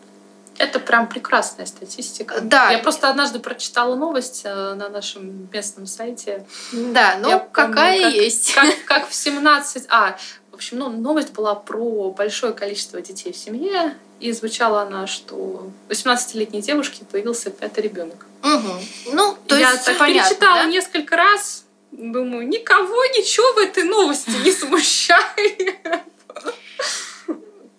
Это 0.58 0.78
прям 0.78 1.08
прекрасная 1.08 1.66
статистика. 1.66 2.40
Да. 2.40 2.70
Я 2.70 2.78
просто 2.78 3.08
однажды 3.10 3.38
прочитала 3.38 3.94
новость 3.94 4.42
э, 4.44 4.74
на 4.74 4.88
нашем 4.88 5.48
местном 5.52 5.86
сайте. 5.86 6.46
Да, 6.72 7.16
ну 7.20 7.28
Я 7.28 7.38
какая 7.40 7.92
помню, 8.00 8.02
как- 8.06 8.14
есть. 8.14 8.54
Как, 8.54 8.66
как 8.86 9.08
в 9.08 9.14
17... 9.14 9.86
А, 9.88 10.16
в 10.50 10.54
общем, 10.54 10.78
ну, 10.78 10.88
новость 10.88 11.32
была 11.32 11.54
про 11.54 12.10
большое 12.10 12.52
количество 12.54 13.00
детей 13.00 13.32
в 13.32 13.36
семье, 13.36 13.94
и 14.20 14.32
звучала 14.32 14.82
она, 14.82 15.06
что 15.06 15.34
у 15.34 15.72
18-летней 15.90 16.62
девушки 16.62 17.04
появился 17.10 17.50
пятый 17.50 17.80
ребенок. 17.80 18.24
Мгм. 18.42 18.80
Ну, 19.12 19.36
то 19.46 19.56
Я 19.56 19.72
есть 19.72 19.84
так 19.84 19.98
понятно, 19.98 20.30
перечитала 20.30 20.62
да? 20.62 20.70
несколько 20.70 21.16
раз, 21.16 21.64
думаю, 21.92 22.48
никого 22.48 23.04
ничего 23.06 23.52
в 23.52 23.58
этой 23.58 23.82
новости 23.84 24.30
не 24.42 24.52
смущает. 24.52 26.00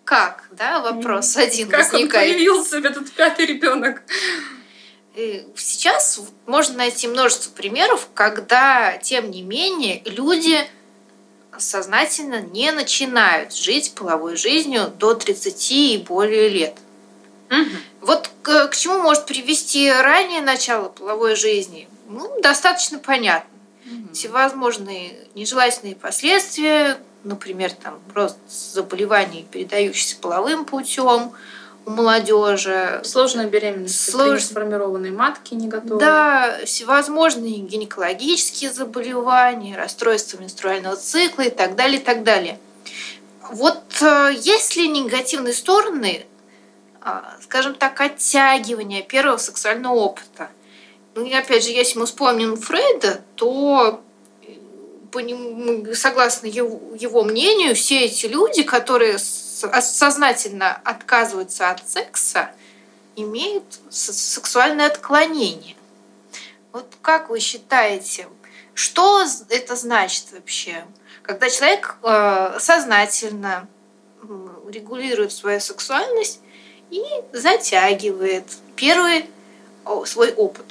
Как, 0.07 0.45
да, 0.51 0.79
вопрос 0.79 1.35
один 1.35 1.67
Как 1.67 1.91
возникает. 1.91 2.37
появился, 2.37 2.77
этот 2.77 3.11
пятый 3.11 3.45
ребенок. 3.45 4.03
И 5.15 5.45
Сейчас 5.57 6.21
можно 6.45 6.77
найти 6.77 7.09
множество 7.09 7.51
примеров, 7.51 8.07
когда, 8.13 8.97
тем 8.99 9.29
не 9.29 9.41
менее, 9.41 10.01
люди 10.05 10.65
сознательно 11.57 12.39
не 12.39 12.71
начинают 12.71 13.53
жить 13.53 13.95
половой 13.95 14.37
жизнью 14.37 14.93
до 14.97 15.13
30 15.13 15.71
и 15.71 16.05
более 16.07 16.47
лет. 16.47 16.75
Вот 17.99 18.31
к, 18.43 18.69
к 18.69 18.75
чему 18.77 18.99
может 18.99 19.25
привести 19.25 19.91
раннее 19.91 20.39
начало 20.39 20.87
половой 20.87 21.35
жизни? 21.35 21.89
Ну, 22.07 22.39
достаточно 22.39 22.97
понятно. 22.97 23.49
Всевозможные 24.13 25.27
нежелательные 25.35 25.97
последствия, 25.97 26.97
например, 27.27 27.71
там 27.71 27.99
рост 28.13 28.37
заболеваний, 28.49 29.45
передающихся 29.51 30.17
половым 30.19 30.65
путем 30.65 31.33
у 31.85 31.89
молодежи, 31.89 33.01
Сложная 33.05 33.47
беременность, 33.47 34.13
Слож- 34.13 34.33
при 34.33 34.39
сформированной 34.39 35.11
матки 35.11 35.53
не 35.53 35.67
готовы. 35.67 35.99
Да, 35.99 36.57
всевозможные 36.65 37.59
гинекологические 37.59 38.73
заболевания, 38.73 39.77
расстройства 39.77 40.39
менструального 40.39 40.97
цикла 40.97 41.43
и 41.43 41.49
так 41.49 41.75
далее, 41.75 42.01
и 42.01 42.03
так 42.03 42.23
далее. 42.23 42.59
Вот 43.51 43.83
э, 44.01 44.33
есть 44.37 44.75
ли 44.75 44.89
негативные 44.89 45.53
стороны, 45.53 46.25
а, 46.99 47.37
скажем 47.41 47.75
так, 47.75 48.01
оттягивания 48.01 49.01
первого 49.01 49.37
сексуального 49.37 49.93
опыта? 49.93 50.49
Ну, 51.15 51.23
и 51.23 51.33
опять 51.33 51.63
же, 51.63 51.71
если 51.71 51.97
мы 51.99 52.05
вспомним 52.05 52.57
Фрейда, 52.57 53.21
то 53.35 54.03
согласно 55.93 56.47
его, 56.47 57.23
мнению, 57.23 57.75
все 57.75 58.05
эти 58.05 58.25
люди, 58.25 58.63
которые 58.63 59.17
с- 59.17 59.65
сознательно 59.81 60.79
отказываются 60.83 61.69
от 61.69 61.87
секса, 61.87 62.51
имеют 63.15 63.63
сексуальное 63.89 64.87
отклонение. 64.87 65.75
Вот 66.71 66.85
как 67.01 67.29
вы 67.29 67.39
считаете, 67.39 68.27
что 68.73 69.25
это 69.49 69.75
значит 69.75 70.25
вообще? 70.31 70.85
Когда 71.23 71.49
человек 71.49 71.97
э, 72.03 72.57
сознательно 72.59 73.67
регулирует 74.69 75.31
свою 75.31 75.59
сексуальность 75.59 76.39
и 76.89 77.03
затягивает 77.33 78.45
первый 78.75 79.25
свой 80.05 80.33
опыт. 80.33 80.65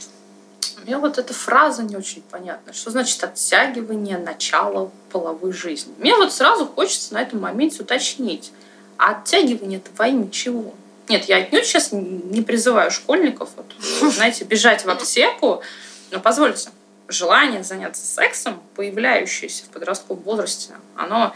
Мне 0.84 0.98
вот 0.98 1.18
эта 1.18 1.34
фраза 1.34 1.82
не 1.82 1.96
очень 1.96 2.22
понятна. 2.22 2.72
Что 2.72 2.90
значит 2.90 3.22
оттягивание 3.22 4.18
начала 4.18 4.90
половой 5.10 5.52
жизни? 5.52 5.92
Мне 5.98 6.14
вот 6.14 6.32
сразу 6.32 6.66
хочется 6.66 7.14
на 7.14 7.22
этом 7.22 7.40
моменте 7.40 7.82
уточнить. 7.82 8.52
А 8.96 9.12
оттягивание 9.12 9.78
это 9.78 9.90
во 9.96 10.06
имя 10.06 10.30
чего? 10.30 10.74
Нет, 11.08 11.24
я 11.26 11.36
отнюдь 11.36 11.66
сейчас 11.66 11.92
не 11.92 12.42
призываю 12.42 12.90
школьников, 12.90 13.50
вот, 13.56 14.12
знаете, 14.12 14.44
бежать 14.44 14.84
в 14.84 14.90
аптеку. 14.90 15.62
Но 16.10 16.20
позвольте, 16.20 16.70
желание 17.08 17.62
заняться 17.62 18.04
сексом, 18.04 18.60
появляющееся 18.74 19.64
в 19.64 19.68
подростковом 19.68 20.22
возрасте, 20.22 20.74
оно 20.96 21.34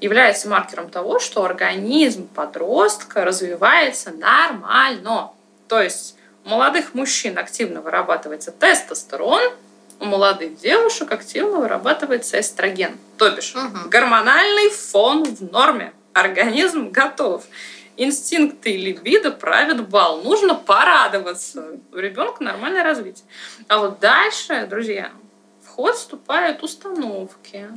является 0.00 0.48
маркером 0.48 0.90
того, 0.90 1.18
что 1.20 1.44
организм 1.44 2.26
подростка 2.28 3.24
развивается 3.24 4.10
нормально. 4.10 5.30
То 5.68 5.80
есть 5.80 6.16
у 6.44 6.48
молодых 6.48 6.94
мужчин 6.94 7.38
активно 7.38 7.80
вырабатывается 7.80 8.50
тестостерон, 8.52 9.42
у 10.00 10.04
молодых 10.06 10.56
девушек 10.58 11.12
активно 11.12 11.58
вырабатывается 11.58 12.38
эстроген. 12.40 12.98
То 13.18 13.30
бишь 13.30 13.54
Мгм. 13.54 13.88
гормональный 13.88 14.68
фон 14.70 15.24
в 15.24 15.40
норме. 15.52 15.92
Организм 16.12 16.90
готов. 16.90 17.44
Инстинкты 17.96 18.72
и 18.72 18.76
либидо 18.76 19.30
правят 19.30 19.88
бал. 19.88 20.22
Нужно 20.22 20.54
порадоваться. 20.56 21.78
У 21.92 21.96
ребенка 21.96 22.42
нормальное 22.42 22.82
развитие. 22.82 23.24
А 23.68 23.78
вот 23.78 24.00
дальше, 24.00 24.66
друзья, 24.68 25.10
в 25.64 25.68
ход 25.68 25.94
вступают 25.94 26.62
установки. 26.62 27.68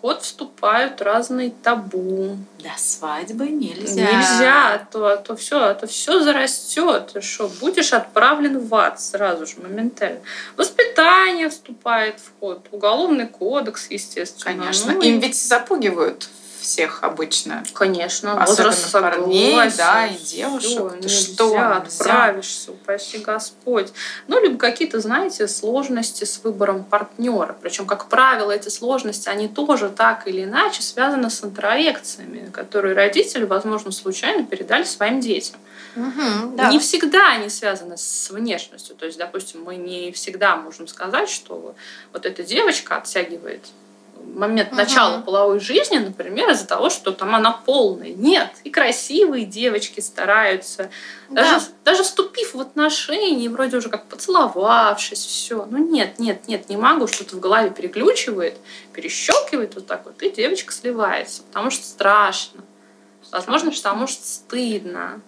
Ход 0.00 0.22
вступают 0.22 1.02
разные 1.02 1.50
табу. 1.50 2.36
До 2.58 2.70
свадьбы 2.76 3.48
нельзя. 3.48 4.02
Нельзя, 4.02 4.74
а 4.74 4.78
то, 4.78 5.06
а 5.06 5.16
то 5.16 5.34
все, 5.34 5.60
а 5.60 5.74
то 5.74 5.86
все 5.86 6.20
зарастет. 6.20 7.10
Ты 7.14 7.20
что, 7.20 7.48
будешь 7.60 7.92
отправлен 7.92 8.60
в 8.60 8.74
ад 8.74 9.00
сразу 9.00 9.46
же, 9.46 9.54
моментально. 9.60 10.20
Воспитание 10.56 11.48
вступает 11.48 12.20
в 12.20 12.38
ход, 12.38 12.66
уголовный 12.70 13.26
кодекс, 13.26 13.88
естественно. 13.90 14.44
Конечно. 14.44 14.92
Ну, 14.92 15.02
Им 15.02 15.18
ведь 15.18 15.40
запугивают 15.40 16.28
всех 16.68 17.02
обычно. 17.02 17.64
Конечно, 17.72 18.42
Особенно 18.42 18.68
возраст 18.68 18.92
парней, 18.92 19.50
согласия, 19.50 19.76
да, 19.78 20.06
и 20.06 20.16
девушек. 20.18 20.92
Ты 20.92 20.96
нельзя, 20.98 21.08
что, 21.08 21.48
нельзя? 21.48 21.76
отправишься, 21.76 22.72
упаси 22.72 23.18
Господь. 23.18 23.88
Ну, 24.26 24.40
либо 24.40 24.58
какие-то, 24.58 25.00
знаете, 25.00 25.48
сложности 25.48 26.24
с 26.24 26.44
выбором 26.44 26.84
партнера. 26.84 27.56
Причем, 27.62 27.86
как 27.86 28.08
правило, 28.08 28.52
эти 28.52 28.68
сложности, 28.68 29.30
они 29.30 29.48
тоже 29.48 29.88
так 29.88 30.28
или 30.28 30.44
иначе 30.44 30.82
связаны 30.82 31.30
с 31.30 31.42
интроекциями, 31.42 32.50
которые 32.50 32.94
родители, 32.94 33.44
возможно, 33.44 33.90
случайно 33.90 34.44
передали 34.44 34.84
своим 34.84 35.20
детям. 35.20 35.56
Мгм, 35.94 36.56
да. 36.56 36.68
Не 36.68 36.78
всегда 36.78 37.30
они 37.32 37.48
связаны 37.48 37.96
с 37.96 38.30
внешностью. 38.30 38.94
То 38.94 39.06
есть, 39.06 39.16
допустим, 39.16 39.62
мы 39.64 39.76
не 39.76 40.12
всегда 40.12 40.56
можем 40.56 40.86
сказать, 40.86 41.30
что 41.30 41.74
вот 42.12 42.26
эта 42.26 42.42
девочка 42.42 42.98
оттягивает 42.98 43.64
момент 44.38 44.72
начала 44.72 45.20
половой 45.20 45.60
жизни, 45.60 45.98
например, 45.98 46.50
из-за 46.50 46.66
того, 46.66 46.88
что 46.90 47.12
там 47.12 47.34
она 47.34 47.52
полная. 47.52 48.10
Нет, 48.10 48.50
и 48.64 48.70
красивые 48.70 49.44
девочки 49.44 50.00
стараются. 50.00 50.90
Да. 51.28 51.42
Даже, 51.42 51.66
даже 51.84 52.02
вступив 52.04 52.54
в 52.54 52.60
отношения, 52.60 53.48
вроде 53.48 53.76
уже 53.76 53.88
как 53.88 54.06
поцеловавшись, 54.06 55.24
все. 55.24 55.66
Ну 55.68 55.78
нет, 55.78 56.18
нет, 56.18 56.48
нет, 56.48 56.68
не 56.68 56.76
могу, 56.76 57.06
что-то 57.06 57.36
в 57.36 57.40
голове 57.40 57.70
переключивает, 57.70 58.56
перещелкивает 58.92 59.74
вот 59.74 59.86
так 59.86 60.04
вот, 60.04 60.22
и 60.22 60.30
девочка 60.30 60.72
сливается, 60.72 61.42
потому 61.42 61.70
что 61.70 61.84
страшно. 61.84 62.62
Возможно, 63.30 63.70
потому 63.70 64.06
что 64.06 64.26
стыдно. 64.26 65.20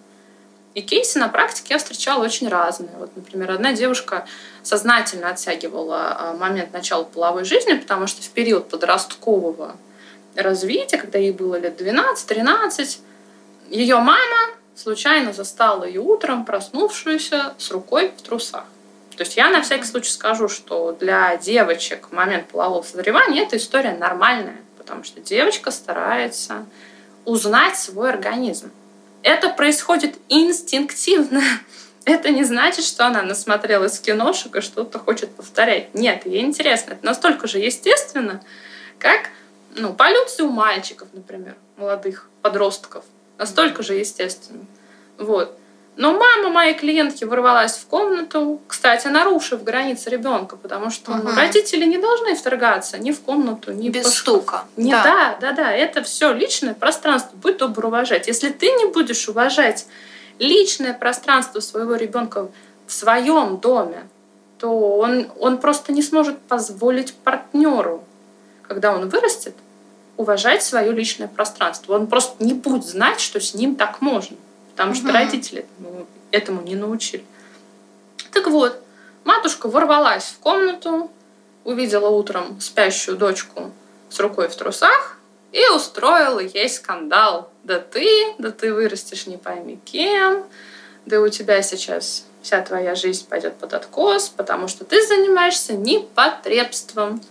И 0.73 0.81
кейсы 0.81 1.19
на 1.19 1.27
практике 1.27 1.73
я 1.73 1.77
встречала 1.79 2.23
очень 2.23 2.47
разные. 2.47 2.91
Вот, 2.97 3.15
например, 3.15 3.51
одна 3.51 3.73
девушка 3.73 4.25
сознательно 4.63 5.29
оттягивала 5.29 6.15
а, 6.17 6.33
момент 6.33 6.71
начала 6.71 7.03
половой 7.03 7.43
жизни, 7.43 7.73
потому 7.73 8.07
что 8.07 8.21
в 8.21 8.29
период 8.29 8.69
подросткового 8.69 9.75
развития, 10.35 10.97
когда 10.97 11.19
ей 11.19 11.33
было 11.33 11.55
лет 11.55 11.79
12-13, 11.81 12.99
ее 13.69 13.97
мама 13.97 14.51
случайно 14.75 15.33
застала 15.33 15.83
ее 15.83 15.99
утром, 15.99 16.45
проснувшуюся 16.45 17.53
с 17.57 17.71
рукой 17.71 18.11
в 18.17 18.21
трусах. 18.21 18.65
То 19.17 19.23
есть 19.23 19.35
я 19.37 19.49
на 19.49 19.61
всякий 19.61 19.83
случай 19.83 20.09
скажу, 20.09 20.47
что 20.47 20.93
для 20.93 21.35
девочек 21.37 22.11
момент 22.11 22.47
полового 22.47 22.81
созревания 22.81 23.43
эта 23.43 23.57
история 23.57 23.91
нормальная, 23.91 24.57
потому 24.77 25.03
что 25.03 25.19
девочка 25.19 25.69
старается 25.69 26.65
узнать 27.25 27.77
свой 27.77 28.09
организм. 28.09 28.71
Это 29.23 29.49
происходит 29.49 30.15
инстинктивно. 30.29 31.41
Это 32.05 32.29
не 32.29 32.43
значит, 32.43 32.85
что 32.85 33.05
она 33.05 33.21
насмотрелась 33.21 33.99
киношек 33.99 34.55
и 34.55 34.61
что-то 34.61 34.99
хочет 34.99 35.29
повторять. 35.35 35.93
Нет, 35.93 36.25
ей 36.25 36.41
интересно. 36.41 36.93
Это 36.93 37.05
настолько 37.05 37.47
же 37.47 37.59
естественно, 37.59 38.43
как 38.97 39.29
ну, 39.75 39.93
полюция 39.93 40.45
у 40.45 40.51
мальчиков, 40.51 41.07
например, 41.13 41.55
молодых 41.77 42.29
подростков. 42.41 43.05
Настолько 43.37 43.83
же 43.83 43.93
естественно. 43.93 44.65
Вот. 45.17 45.57
Но 45.97 46.13
мама 46.13 46.49
моей 46.49 46.73
клиентки 46.73 47.25
ворвалась 47.25 47.73
в 47.77 47.85
комнату, 47.87 48.61
кстати, 48.67 49.07
нарушив 49.07 49.63
границы 49.63 50.09
ребенка, 50.09 50.55
потому 50.55 50.89
что 50.89 51.11
Мгм. 51.11 51.35
родители 51.35 51.85
не 51.85 51.97
должны 51.97 52.35
вторгаться 52.35 52.97
ни 52.97 53.11
в 53.11 53.19
комнату, 53.21 53.73
ни 53.73 53.89
Без 53.89 54.05
по 54.05 54.09
стука. 54.09 54.63
не, 54.77 54.91
Да. 54.91 55.03
да. 55.03 55.37
да, 55.41 55.51
да, 55.51 55.71
это 55.71 56.01
все 56.01 56.31
личное 56.33 56.73
пространство. 56.73 57.35
Будь 57.35 57.57
добр 57.57 57.85
уважать. 57.87 58.27
Если 58.27 58.49
ты 58.49 58.67
не 58.71 58.85
будешь 58.85 59.27
уважать 59.27 59.85
личное 60.39 60.93
пространство 60.93 61.59
своего 61.59 61.95
ребенка 61.95 62.47
в 62.87 62.93
своем 62.93 63.57
доме, 63.57 64.07
то 64.59 64.97
он, 64.97 65.27
он 65.39 65.57
просто 65.57 65.91
не 65.91 66.01
сможет 66.01 66.37
позволить 66.39 67.13
партнеру, 67.15 68.03
когда 68.67 68.93
он 68.93 69.09
вырастет, 69.09 69.55
уважать 70.17 70.63
свое 70.63 70.91
личное 70.91 71.27
пространство. 71.27 71.95
Он 71.95 72.07
просто 72.07 72.43
не 72.43 72.53
будет 72.53 72.85
знать, 72.85 73.19
что 73.19 73.39
с 73.41 73.53
ним 73.53 73.75
так 73.75 74.01
можно, 74.01 74.37
потому 74.81 74.95
что 74.95 75.09
угу. 75.09 75.13
родители 75.13 75.65
этому, 75.79 76.07
этому 76.31 76.61
не 76.63 76.75
научили. 76.75 77.23
Так 78.31 78.47
вот, 78.47 78.81
матушка 79.23 79.69
ворвалась 79.69 80.23
в 80.23 80.39
комнату, 80.39 81.11
увидела 81.63 82.09
утром 82.09 82.59
спящую 82.59 83.15
дочку 83.15 83.71
с 84.09 84.19
рукой 84.19 84.47
в 84.47 84.55
трусах 84.55 85.17
и 85.51 85.63
устроила 85.67 86.39
ей 86.39 86.67
скандал. 86.67 87.51
Да 87.63 87.79
ты, 87.79 88.33
да 88.39 88.49
ты 88.49 88.73
вырастешь 88.73 89.27
не 89.27 89.37
пойми 89.37 89.79
кем, 89.85 90.45
да 91.05 91.21
у 91.21 91.29
тебя 91.29 91.61
сейчас 91.61 92.25
вся 92.41 92.59
твоя 92.63 92.95
жизнь 92.95 93.27
пойдет 93.29 93.57
под 93.57 93.75
откос, 93.75 94.29
потому 94.29 94.67
что 94.67 94.83
ты 94.83 95.05
занимаешься 95.05 95.73
непотребством. 95.73 97.21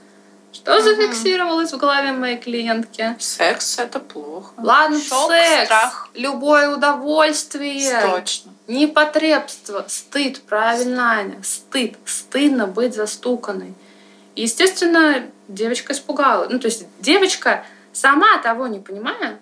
Что 0.53 0.77
угу. 0.77 0.83
зафиксировалось 0.83 1.73
в 1.73 1.77
голове 1.77 2.13
моей 2.13 2.37
клиентки? 2.37 3.17
Секс 3.19 3.79
это 3.79 4.01
плохо. 4.01 4.53
Ладно, 4.59 4.99
Шок, 4.99 5.31
секс, 5.31 5.67
страх. 5.67 6.09
любое 6.15 6.75
удовольствие. 6.75 8.01
Точно. 8.01 8.53
Непотребство, 8.67 9.85
стыд, 9.89 10.43
правильно, 10.43 11.13
Аня, 11.13 11.41
стыд. 11.43 11.97
Стыдно 12.05 12.67
быть 12.67 12.95
застуканной. 12.95 13.75
естественно, 14.37 15.25
девочка 15.49 15.93
испугалась. 15.93 16.51
Ну, 16.51 16.59
то 16.59 16.67
есть 16.67 16.85
девочка, 16.99 17.65
сама 17.93 18.39
того 18.39 18.67
не 18.67 18.79
понимая, 18.79 19.39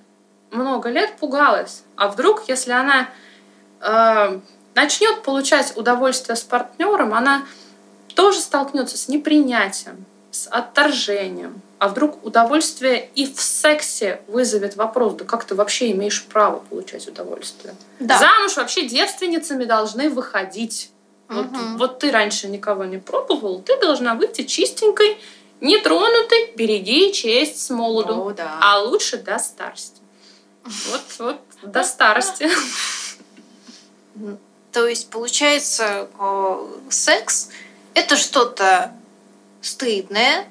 много 0.51 0.89
лет 0.89 1.17
пугалась. 1.19 1.83
А 1.97 2.09
вдруг, 2.09 2.49
если 2.49 2.73
она 2.73 3.09
э, 3.81 4.41
начнет 4.75 5.23
получать 5.23 5.77
удовольствие 5.77 6.37
с 6.37 6.43
партнером, 6.43 7.15
она 7.15 7.45
тоже 8.15 8.41
столкнется 8.41 8.97
с 8.97 9.09
непринятием, 9.09 10.05
с 10.39 10.49
отторжением. 10.49 11.61
А 11.79 11.89
вдруг 11.89 12.25
удовольствие 12.25 13.09
и 13.15 13.27
в 13.27 13.41
сексе 13.41 14.21
вызовет 14.27 14.77
вопрос, 14.77 15.15
да 15.15 15.25
как 15.25 15.45
ты 15.45 15.55
вообще 15.55 15.91
имеешь 15.93 16.25
право 16.25 16.59
получать 16.59 17.07
удовольствие? 17.09 17.75
Да. 18.01 18.19
Замуж 18.19 18.57
вообще 18.57 18.87
девственницами 18.87 19.65
должны 19.65 20.11
выходить. 20.11 20.91
Угу. 21.29 21.37
Вот, 21.37 21.47
вот 21.79 21.99
ты 21.99 22.11
раньше 22.11 22.49
никого 22.49 22.85
не 22.85 22.99
пробовал, 22.99 23.61
ты 23.61 23.79
должна 23.79 24.15
выйти 24.15 24.43
чистенькой, 24.45 25.19
нетронутой, 25.61 26.53
береги 26.57 27.13
честь 27.13 27.63
с 27.63 27.71
молоду. 27.71 28.29
О, 28.29 28.33
да. 28.33 28.59
А 28.61 28.81
лучше 28.81 29.19
до 29.19 29.39
старости. 29.39 30.01
Вот, 30.65 31.03
вот 31.19 31.41
до 31.63 31.85
старости. 31.85 32.49
То 34.73 34.87
есть, 34.87 35.11
получается, 35.11 36.09
секс– 36.91 37.51
это 37.95 38.17
что-то 38.17 38.93
стыдное, 39.61 40.47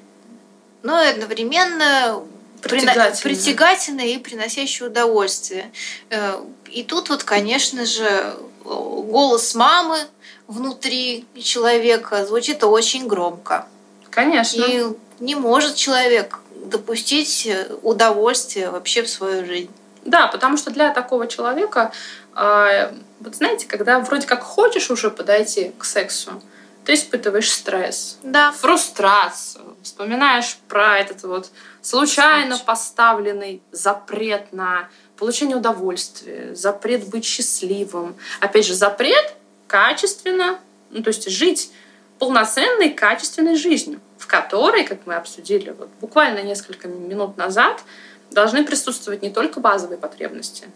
но 0.82 0.98
одновременно 0.98 2.22
притягательное. 2.62 3.22
притягательное 3.22 4.06
и 4.06 4.18
приносящее 4.18 4.88
удовольствие. 4.88 5.70
Э, 6.10 6.40
и 6.70 6.82
тут 6.82 7.08
вот, 7.08 7.24
конечно 7.24 7.86
же, 7.86 8.34
голос 8.64 9.54
мамы 9.54 9.98
внутри 10.46 11.26
человека 11.40 12.26
звучит 12.26 12.62
очень 12.64 13.06
громко. 13.06 13.66
Конечно. 14.10 14.64
И 14.64 14.84
не 15.20 15.34
может 15.34 15.74
человек 15.74 16.40
допустить 16.64 17.48
удовольствие 17.82 18.70
вообще 18.70 19.02
в 19.02 19.08
свою 19.08 19.46
жизнь. 19.46 19.70
Да, 20.04 20.26
потому 20.28 20.56
что 20.56 20.70
для 20.70 20.92
такого 20.92 21.26
человека, 21.26 21.92
э, 22.34 22.92
вот 23.20 23.34
знаете, 23.34 23.66
когда 23.66 23.98
вроде 24.00 24.26
как 24.26 24.42
хочешь 24.42 24.90
уже 24.90 25.10
подойти 25.10 25.72
к 25.78 25.84
сексу, 25.84 26.42
ты 26.88 26.94
испытываешь 26.94 27.52
стресс, 27.52 28.16
да. 28.22 28.50
фрустрацию, 28.50 29.76
вспоминаешь 29.82 30.56
про 30.68 30.98
этот 30.98 31.22
вот 31.24 31.50
случайно 31.82 32.56
поставленный 32.56 33.60
запрет 33.72 34.54
на 34.54 34.88
получение 35.18 35.58
удовольствия, 35.58 36.54
запрет 36.54 37.06
быть 37.08 37.26
счастливым. 37.26 38.16
Опять 38.40 38.64
же, 38.64 38.72
запрет 38.72 39.34
качественно, 39.66 40.60
ну, 40.88 41.02
то 41.02 41.08
есть 41.08 41.28
жить 41.28 41.70
полноценной, 42.18 42.88
качественной 42.88 43.56
жизнью, 43.56 44.00
в 44.16 44.26
которой, 44.26 44.84
как 44.84 45.00
мы 45.04 45.16
обсудили 45.16 45.74
вот 45.78 45.90
буквально 46.00 46.40
несколько 46.40 46.88
минут 46.88 47.36
назад, 47.36 47.82
должны 48.30 48.64
присутствовать 48.64 49.20
не 49.20 49.28
только 49.28 49.60
базовые 49.60 49.98
потребности, 49.98 50.66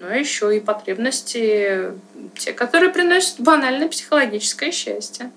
но 0.00 0.08
еще 0.08 0.56
и 0.56 0.60
потребности, 0.60 1.92
те, 2.38 2.54
которые 2.54 2.90
приносят 2.90 3.38
банальное 3.40 3.90
психологическое 3.90 4.72
счастье. 4.72 5.30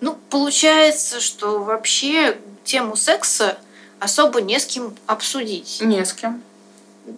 Ну, 0.00 0.18
получается, 0.30 1.20
что 1.20 1.62
вообще 1.62 2.36
тему 2.64 2.96
секса 2.96 3.56
особо 4.00 4.40
не 4.40 4.58
с 4.58 4.66
кем 4.66 4.94
обсудить. 5.06 5.78
Не 5.80 6.04
с 6.04 6.12
кем. 6.12 6.42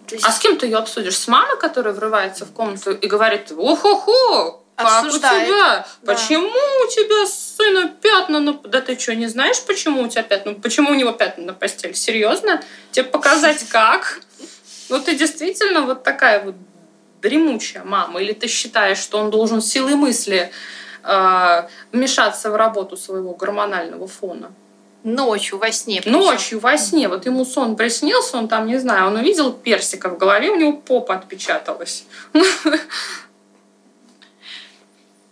Есть... 0.09 0.25
А 0.25 0.31
с 0.31 0.39
кем 0.39 0.57
ты 0.57 0.67
ее 0.67 0.77
обсудишь? 0.77 1.17
С 1.17 1.27
мамой, 1.27 1.57
которая 1.57 1.93
врывается 1.93 2.45
в 2.45 2.51
комнату 2.51 2.91
и 2.91 3.07
говорит, 3.07 3.51
ох-охо, 3.51 4.61
как 4.75 5.05
у 5.05 5.09
тебя? 5.09 5.47
Да. 5.47 5.87
Почему 6.05 6.49
у 6.49 6.87
тебя 6.89 7.25
сына 7.25 7.89
пятна 8.01 8.39
на... 8.39 8.53
Да 8.53 8.79
ты 8.81 8.97
что, 8.97 9.15
не 9.15 9.27
знаешь, 9.27 9.61
почему 9.63 10.03
у 10.03 10.07
тебя 10.07 10.23
пятна? 10.23 10.53
Почему 10.53 10.91
у 10.91 10.93
него 10.93 11.11
пятна 11.11 11.45
на 11.45 11.53
постели? 11.53 11.93
Серьезно? 11.93 12.61
Тебе 12.91 13.05
показать 13.05 13.63
как? 13.69 14.21
Ну 14.89 14.99
ты 14.99 15.15
действительно 15.15 15.81
вот 15.81 16.03
такая 16.03 16.43
вот 16.43 16.55
дремучая 17.21 17.83
мама? 17.83 18.21
Или 18.21 18.33
ты 18.33 18.47
считаешь, 18.47 18.99
что 18.99 19.17
он 19.17 19.31
должен 19.31 19.61
силой 19.61 19.95
мысли 19.95 20.51
вмешаться 21.91 22.51
в 22.51 22.55
работу 22.55 22.97
своего 22.97 23.33
гормонального 23.33 24.07
фона? 24.07 24.51
Ночью 25.03 25.57
во 25.57 25.71
сне. 25.71 26.01
Причем. 26.01 26.19
Ночью 26.19 26.59
во 26.59 26.77
сне. 26.77 27.07
Вот 27.07 27.25
ему 27.25 27.45
сон 27.45 27.75
приснился, 27.77 28.37
он 28.37 28.47
там, 28.47 28.67
не 28.67 28.77
знаю, 28.77 29.07
он 29.07 29.15
увидел 29.15 29.53
персика 29.53 30.09
в 30.09 30.17
голове, 30.17 30.49
у 30.49 30.55
него 30.55 30.73
попа 30.73 31.15
отпечаталась. 31.15 32.05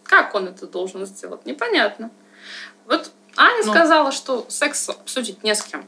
Как 0.04 0.34
он 0.34 0.48
это 0.48 0.66
должен 0.68 1.06
сделать? 1.06 1.46
Непонятно. 1.46 2.10
Вот 2.86 3.12
Аня 3.36 3.64
ну. 3.66 3.72
сказала, 3.74 4.12
что 4.12 4.46
секс 4.48 4.88
обсудить 4.90 5.44
не 5.44 5.54
с 5.54 5.62
кем. 5.64 5.86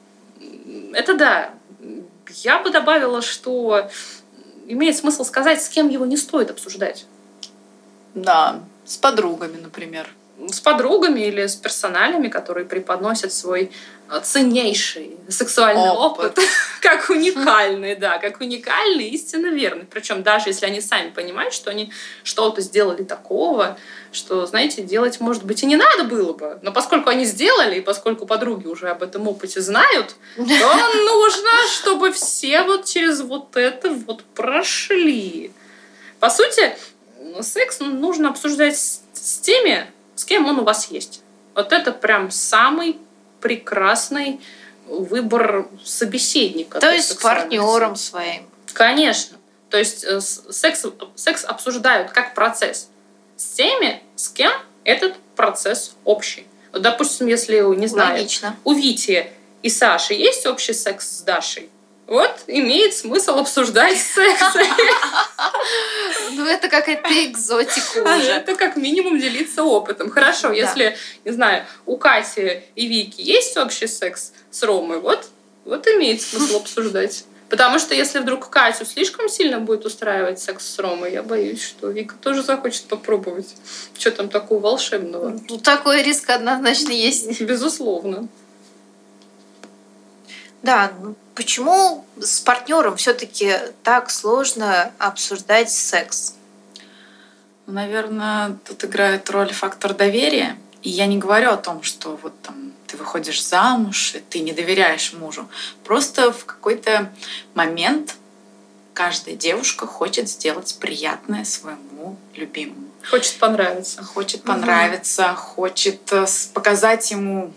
Это 0.93 1.15
да. 1.15 1.51
Я 2.27 2.59
бы 2.59 2.71
добавила, 2.71 3.21
что 3.21 3.89
имеет 4.67 4.97
смысл 4.97 5.23
сказать, 5.23 5.63
с 5.63 5.69
кем 5.69 5.87
его 5.87 6.05
не 6.05 6.17
стоит 6.17 6.51
обсуждать. 6.51 7.05
Да, 8.15 8.59
с 8.87 8.97
подругами, 8.97 9.57
например. 9.61 10.07
С 10.49 10.59
подругами 10.59 11.21
или 11.21 11.45
с 11.45 11.55
персоналями, 11.55 12.29
которые 12.29 12.65
преподносят 12.65 13.33
свой 13.33 13.71
э, 14.09 14.19
ценнейший 14.23 15.17
сексуальный 15.27 15.89
опыт, 15.89 16.37
опыт 16.37 16.45
как 16.81 17.09
уникальный, 17.09 17.95
да, 17.95 18.17
как 18.19 18.39
уникальный, 18.39 19.09
истинно 19.09 19.47
верный. 19.47 19.85
Причем 19.85 20.23
даже 20.23 20.49
если 20.49 20.67
они 20.67 20.79
сами 20.79 21.09
понимают, 21.09 21.53
что 21.53 21.71
они 21.71 21.91
что-то 22.23 22.61
сделали 22.61 23.03
такого, 23.03 23.77
что, 24.13 24.45
знаете, 24.45 24.83
делать, 24.83 25.19
может 25.19 25.43
быть, 25.43 25.63
и 25.63 25.65
не 25.65 25.75
надо 25.75 26.03
было 26.03 26.33
бы. 26.33 26.59
Но 26.61 26.71
поскольку 26.71 27.09
они 27.09 27.25
сделали, 27.25 27.79
и 27.79 27.81
поскольку 27.81 28.25
подруги 28.25 28.67
уже 28.67 28.89
об 28.89 29.03
этом 29.03 29.27
опыте 29.27 29.59
знают, 29.59 30.15
то 30.35 30.43
нужно, 31.05 31.49
чтобы 31.73 32.11
все 32.13 32.61
вот 32.61 32.85
через 32.85 33.21
вот 33.21 33.57
это 33.57 33.89
вот 33.89 34.23
прошли. 34.23 35.51
По 36.19 36.29
сути, 36.29 36.75
секс 37.41 37.79
нужно 37.79 38.29
обсуждать 38.29 38.77
с 38.77 39.39
теми, 39.39 39.87
с 40.15 40.25
кем 40.25 40.45
он 40.45 40.59
у 40.59 40.63
вас 40.63 40.89
есть. 40.91 41.21
Вот 41.55 41.73
это 41.73 41.91
прям 41.91 42.31
самый 42.31 42.97
прекрасный 43.41 44.39
выбор 44.87 45.67
собеседника. 45.83 46.79
То 46.79 46.91
есть 46.91 47.09
с 47.09 47.15
партнером 47.15 47.95
своим. 47.95 48.47
Конечно. 48.73 49.37
То 49.69 49.77
есть 49.77 50.03
э, 50.03 50.21
секс, 50.21 50.85
секс 51.15 51.43
обсуждают 51.43 52.11
как 52.11 52.33
процесс 52.33 52.89
с 53.35 53.45
теми, 53.51 54.01
с 54.15 54.29
кем 54.29 54.51
этот 54.83 55.15
процесс 55.35 55.95
общий. 56.05 56.47
Вот, 56.71 56.81
допустим, 56.81 57.27
если, 57.27 57.59
не 57.75 57.87
знаю, 57.87 58.13
Логично. 58.13 58.55
у 58.63 58.73
Вити 58.73 59.31
и 59.61 59.69
Саши 59.69 60.13
есть 60.13 60.45
общий 60.45 60.73
секс 60.73 61.17
с 61.17 61.21
Дашей, 61.21 61.69
вот 62.07 62.31
имеет 62.47 62.93
смысл 62.95 63.39
обсуждать 63.39 63.97
секс. 63.97 64.55
Ну, 66.31 66.45
это 66.45 66.69
какая-то 66.69 67.09
экзотика 67.25 67.99
уже. 67.99 68.31
Это 68.31 68.55
как 68.55 68.77
минимум 68.77 69.19
делиться 69.19 69.63
опытом. 69.63 70.09
Хорошо, 70.09 70.51
если, 70.51 70.97
не 71.25 71.31
знаю, 71.31 71.65
у 71.85 71.97
Кати 71.97 72.63
и 72.75 72.87
Вики 72.87 73.21
есть 73.21 73.57
общий 73.57 73.87
секс 73.87 74.31
с 74.49 74.63
Ромой, 74.63 74.99
вот, 74.99 75.27
вот 75.65 75.87
имеет 75.87 76.21
смысл 76.21 76.57
обсуждать. 76.61 77.25
Потому 77.49 77.79
что 77.79 77.95
если 77.95 78.19
вдруг 78.19 78.49
Катю 78.49 78.85
слишком 78.85 79.29
сильно 79.29 79.59
будет 79.59 79.85
устраивать 79.85 80.39
секс 80.39 80.65
с 80.65 80.79
Ромой, 80.79 81.13
я 81.13 81.23
боюсь, 81.23 81.63
что 81.63 81.89
Вика 81.89 82.15
тоже 82.15 82.43
захочет 82.43 82.83
попробовать. 82.83 83.55
Что 83.97 84.11
там 84.11 84.27
такого 84.29 84.59
волшебного? 84.59 85.39
Ну, 85.49 85.57
такой 85.57 86.03
риск 86.03 86.29
однозначно 86.29 86.91
есть. 86.91 87.39
Безусловно. 87.39 88.27
Да, 90.67 90.91
ну, 91.01 91.15
почему 91.33 92.05
с 92.19 92.41
партнером 92.41 92.97
все-таки 92.97 93.53
так 93.83 94.09
сложно 94.09 94.91
обсуждать 94.97 95.71
секс? 95.71 96.33
Наверное, 97.67 98.57
тут 98.67 98.83
играет 98.83 99.29
роль 99.29 99.53
фактор 99.53 99.93
доверия 99.93 100.57
И 100.81 100.89
я 100.89 101.05
не 101.05 101.17
говорю 101.19 101.51
о 101.51 101.57
том, 101.57 101.83
что 101.83 102.19
вот 102.21 102.33
там 102.41 102.73
ты 102.85 102.97
выходишь 102.97 103.41
замуж, 103.45 104.15
и 104.15 104.19
ты 104.19 104.39
не 104.39 104.51
доверяешь 104.51 105.13
мужу. 105.13 105.47
Просто 105.85 106.33
в 106.33 106.43
какой-то 106.43 107.13
момент 107.53 108.15
каждая 108.93 109.37
девушка 109.37 109.87
хочет 109.87 110.27
сделать 110.27 110.75
приятное 110.81 111.45
своему 111.45 112.17
любимому. 112.35 112.89
Хочет 113.09 113.37
понравиться. 113.39 114.03
Хочет 114.03 114.43
понравиться, 114.43 115.31
угу. 115.31 115.37
хочет 115.37 116.11
э, 116.11 116.25
показать 116.53 117.09
ему, 117.11 117.53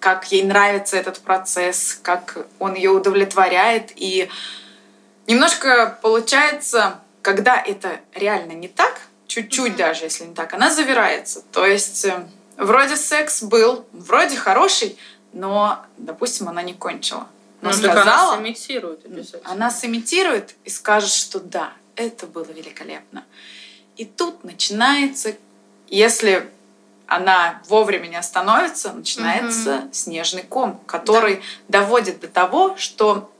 как 0.00 0.30
ей 0.32 0.44
нравится 0.44 0.96
этот 0.96 1.20
процесс, 1.20 1.98
как 2.02 2.46
он 2.58 2.74
ее 2.74 2.90
удовлетворяет. 2.90 3.92
И 3.96 4.28
немножко 5.26 5.98
получается, 6.02 7.00
когда 7.22 7.60
это 7.60 8.00
реально 8.14 8.52
не 8.52 8.68
так, 8.68 9.00
чуть-чуть 9.26 9.72
угу. 9.72 9.78
даже, 9.78 10.04
если 10.04 10.24
не 10.24 10.34
так, 10.34 10.54
она 10.54 10.70
завирается. 10.70 11.42
То 11.52 11.66
есть 11.66 12.04
э, 12.04 12.26
вроде 12.56 12.96
секс 12.96 13.42
был, 13.42 13.86
вроде 13.92 14.36
хороший, 14.36 14.98
но, 15.32 15.84
допустим, 15.96 16.48
она 16.48 16.62
не 16.62 16.74
кончила. 16.74 17.28
Но 17.60 17.70
ну, 17.70 17.76
сказала, 17.76 18.34
она 18.34 18.36
сымитирует 18.36 19.00
Она 19.44 19.70
сымитирует 19.70 20.54
и 20.64 20.70
скажет, 20.70 21.10
что 21.10 21.40
да, 21.40 21.72
это 21.96 22.26
было 22.26 22.44
великолепно. 22.44 23.24
И 23.96 24.04
тут 24.04 24.44
начинается, 24.44 25.34
если 25.88 26.48
она 27.08 27.60
вовремя 27.68 28.06
не 28.06 28.16
остановится, 28.16 28.92
начинается 28.92 29.78
угу. 29.78 29.88
снежный 29.92 30.42
ком, 30.42 30.80
который 30.86 31.42
да. 31.66 31.80
доводит 31.80 32.20
до 32.20 32.28
того, 32.28 32.76
что 32.76 33.32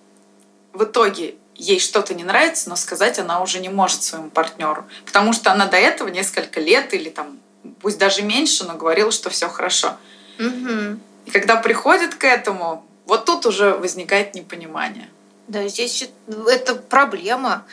в 0.72 0.85
итоге 0.85 1.37
ей 1.54 1.78
что-то 1.78 2.14
не 2.14 2.24
нравится, 2.24 2.70
но 2.70 2.76
сказать 2.76 3.18
она 3.18 3.42
уже 3.42 3.61
не 3.61 3.68
может 3.68 4.02
своему 4.02 4.31
партнеру, 4.31 4.87
потому 5.04 5.33
что 5.33 5.52
она 5.52 5.66
до 5.66 5.76
этого 5.76 6.09
несколько 6.09 6.61
лет 6.61 6.94
или 6.94 7.11
там, 7.11 7.38
пусть 7.81 7.98
даже 7.98 8.22
меньше, 8.22 8.64
но 8.64 8.74
говорила, 8.74 9.11
что 9.11 9.28
все 9.28 9.48
хорошо. 9.48 9.96
Угу. 10.38 10.98
И 11.26 11.31
когда 11.31 11.57
приходит 11.57 12.14
к 12.14 12.24
этому, 12.24 12.87
вот 13.04 13.26
тут 13.26 13.44
уже 13.44 13.74
возникает 13.74 14.35
непонимание. 14.35 15.09
Да, 15.46 15.66
здесь 15.68 16.09
это 16.46 16.74
проблема. 16.74 17.66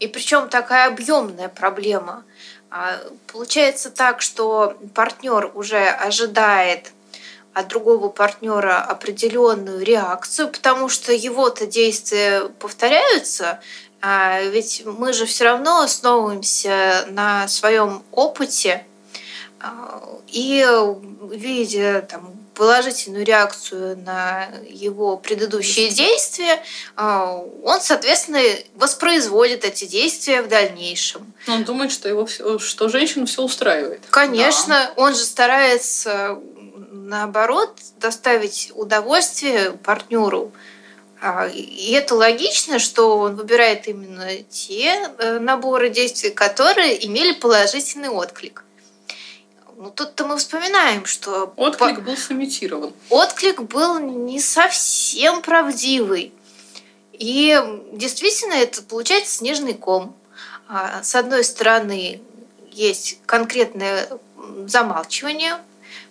И 0.00 0.08
причем 0.08 0.48
такая 0.48 0.88
объемная 0.88 1.48
проблема. 1.48 2.24
А, 2.70 3.00
получается 3.32 3.90
так, 3.90 4.22
что 4.22 4.76
партнер 4.94 5.50
уже 5.54 5.84
ожидает 5.88 6.92
от 7.52 7.66
другого 7.68 8.08
партнера 8.08 8.80
определенную 8.80 9.84
реакцию, 9.84 10.48
потому 10.48 10.88
что 10.88 11.12
его-то 11.12 11.66
действия 11.66 12.42
повторяются, 12.60 13.60
а 14.00 14.40
ведь 14.42 14.82
мы 14.86 15.12
же 15.12 15.26
все 15.26 15.44
равно 15.44 15.80
основываемся 15.80 17.06
на 17.08 17.48
своем 17.48 18.02
опыте. 18.12 18.86
А, 19.60 20.02
и 20.28 20.64
видя 21.32 22.02
там 22.08 22.39
положительную 22.60 23.24
реакцию 23.24 23.96
на 24.04 24.50
его 24.68 25.16
предыдущие 25.16 25.88
действия, 25.88 26.62
а, 26.94 27.38
он, 27.64 27.80
соответственно, 27.80 28.40
воспроизводит 28.74 29.64
эти 29.64 29.86
действия 29.86 30.42
в 30.42 30.48
дальнейшем. 30.48 31.32
Он 31.48 31.64
думает, 31.64 31.90
что 31.90 32.06
его 32.06 32.28
что 32.58 32.90
женщину 32.90 33.24
все 33.24 33.42
устраивает. 33.42 34.02
Конечно, 34.10 34.74
да. 34.74 35.02
он 35.02 35.14
же 35.14 35.22
старается 35.22 36.38
наоборот 36.90 37.78
доставить 37.96 38.72
удовольствие 38.74 39.72
партнеру. 39.72 40.52
А, 41.22 41.46
и 41.46 41.92
это 41.92 42.14
логично, 42.14 42.78
что 42.78 43.16
он 43.20 43.36
выбирает 43.36 43.88
именно 43.88 44.36
те 44.50 45.08
э, 45.16 45.38
наборы 45.38 45.88
действий, 45.88 46.28
которые 46.28 47.06
имели 47.06 47.32
положительный 47.32 48.10
отклик. 48.10 48.64
Ну, 49.82 49.90
тут-то 49.90 50.26
мы 50.26 50.36
вспоминаем, 50.36 51.06
что... 51.06 51.54
Отклик 51.56 51.96
по... 51.96 52.02
был 52.02 52.16
сымитирован. 52.18 52.92
Отклик 53.08 53.62
был 53.62 53.98
не 53.98 54.38
совсем 54.38 55.40
правдивый. 55.40 56.34
И 57.14 57.58
действительно, 57.92 58.52
это 58.52 58.82
получается 58.82 59.38
снежный 59.38 59.72
ком. 59.72 60.14
А, 60.68 61.02
с 61.02 61.14
одной 61.14 61.44
стороны, 61.44 62.20
есть 62.70 63.20
конкретное 63.24 64.06
замалчивание 64.66 65.56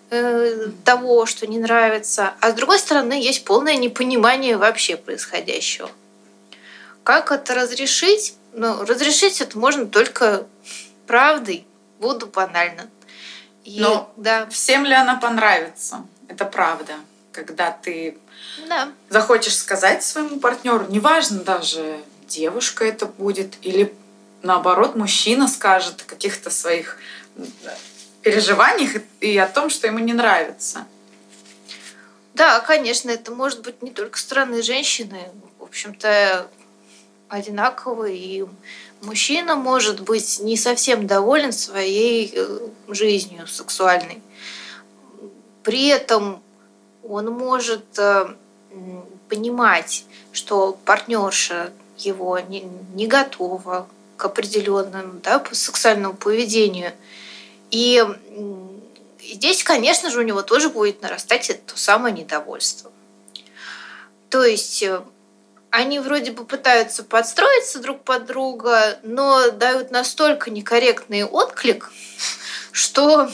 э, 0.09 0.69
того, 0.83 1.27
что 1.27 1.45
не 1.45 1.59
нравится, 1.59 2.33
а 2.41 2.49
с 2.49 2.55
другой 2.55 2.79
стороны, 2.79 3.13
есть 3.13 3.45
полное 3.45 3.75
непонимание 3.75 4.57
вообще 4.57 4.97
происходящего. 4.97 5.91
Как 7.03 7.31
это 7.31 7.53
разрешить? 7.53 8.33
Ну, 8.53 8.83
разрешить 8.83 9.41
это 9.41 9.59
можно 9.59 9.85
только 9.85 10.47
правдой. 11.05 11.67
Буду 11.99 12.25
банально. 12.25 12.89
И, 13.63 13.79
Но 13.79 14.11
да. 14.17 14.47
всем 14.47 14.85
ли 14.85 14.93
она 14.93 15.15
понравится? 15.15 16.05
Это 16.27 16.45
правда. 16.45 16.93
Когда 17.31 17.71
ты 17.71 18.17
да. 18.67 18.91
захочешь 19.09 19.57
сказать 19.57 20.03
своему 20.03 20.39
партнеру, 20.39 20.85
неважно 20.89 21.43
даже, 21.43 21.99
девушка 22.27 22.85
это 22.85 23.05
будет, 23.05 23.55
или 23.61 23.93
наоборот, 24.41 24.95
мужчина 24.95 25.47
скажет 25.47 26.01
о 26.01 26.05
каких-то 26.05 26.49
своих 26.49 26.97
переживаниях 28.21 29.01
и 29.19 29.37
о 29.37 29.47
том, 29.47 29.69
что 29.69 29.87
ему 29.87 29.99
не 29.99 30.13
нравится. 30.13 30.85
Да, 32.33 32.59
конечно, 32.61 33.09
это 33.09 33.31
может 33.31 33.61
быть 33.61 33.81
не 33.81 33.91
только 33.91 34.17
стороны 34.17 34.61
женщины. 34.61 35.29
В 35.57 35.63
общем-то, 35.63 36.47
одинаково 37.27 38.05
и 38.05 38.45
мужчина 39.01 39.55
может 39.55 40.01
быть 40.01 40.39
не 40.39 40.57
совсем 40.57 41.07
доволен 41.07 41.51
своей 41.51 42.31
э, 42.33 42.59
жизнью 42.87 43.47
сексуальной. 43.47 44.21
При 45.63 45.87
этом 45.87 46.41
он 47.03 47.27
может 47.27 47.97
э, 47.97 48.27
понимать, 49.27 50.05
что 50.31 50.77
партнерша 50.85 51.71
его 51.97 52.39
не, 52.39 53.07
готова 53.07 53.87
к 54.17 54.25
определенному 54.25 55.19
да, 55.21 55.43
сексуальному 55.51 56.15
поведению. 56.15 56.93
И 57.71 58.03
здесь, 59.21 59.63
конечно 59.63 60.09
же, 60.09 60.19
у 60.19 60.23
него 60.23 60.41
тоже 60.41 60.69
будет 60.69 61.01
нарастать 61.01 61.49
это 61.49 61.77
самое 61.77 62.13
недовольство. 62.15 62.91
То 64.29 64.43
есть 64.43 64.83
э, 64.83 65.01
они 65.71 65.99
вроде 65.99 66.31
бы 66.31 66.45
пытаются 66.45 67.03
подстроиться 67.03 67.79
друг 67.79 68.03
под 68.03 68.25
друга, 68.25 68.99
но 69.03 69.51
дают 69.51 69.91
настолько 69.91 70.49
некорректный 70.49 71.23
отклик, 71.23 71.91
что 72.71 73.29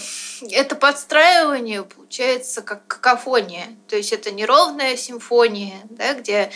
это 0.51 0.75
подстраивание 0.75 1.83
получается 1.83 2.61
как 2.61 2.85
какофония. 2.87 3.67
То 3.87 3.95
есть 3.95 4.11
это 4.11 4.31
неровная 4.31 4.97
симфония, 4.97 5.79
да, 5.89 6.13
где 6.13 6.51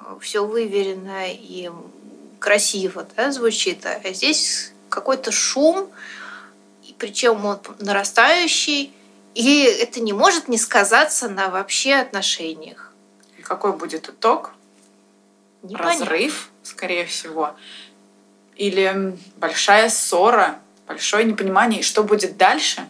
э, 0.00 0.18
все 0.20 0.44
выверено 0.44 1.26
и 1.26 1.70
красиво 2.38 3.06
да, 3.16 3.30
звучит, 3.32 3.84
а 3.84 4.00
здесь 4.12 4.72
какой-то 4.88 5.32
шум, 5.32 5.90
причем 6.98 7.44
он 7.44 7.58
нарастающий, 7.78 8.92
и 9.34 9.62
это 9.62 10.00
не 10.00 10.12
может 10.12 10.48
не 10.48 10.58
сказаться 10.58 11.28
на 11.28 11.48
вообще 11.48 11.94
отношениях. 11.94 12.92
Какой 13.42 13.72
будет 13.72 14.08
итог? 14.08 14.52
Непонятно. 15.62 16.04
разрыв, 16.04 16.50
скорее 16.62 17.04
всего, 17.04 17.54
или 18.56 19.16
большая 19.36 19.88
ссора, 19.88 20.58
большое 20.86 21.24
непонимание, 21.24 21.80
и 21.80 21.84
что 21.84 22.02
будет 22.02 22.36
дальше? 22.36 22.88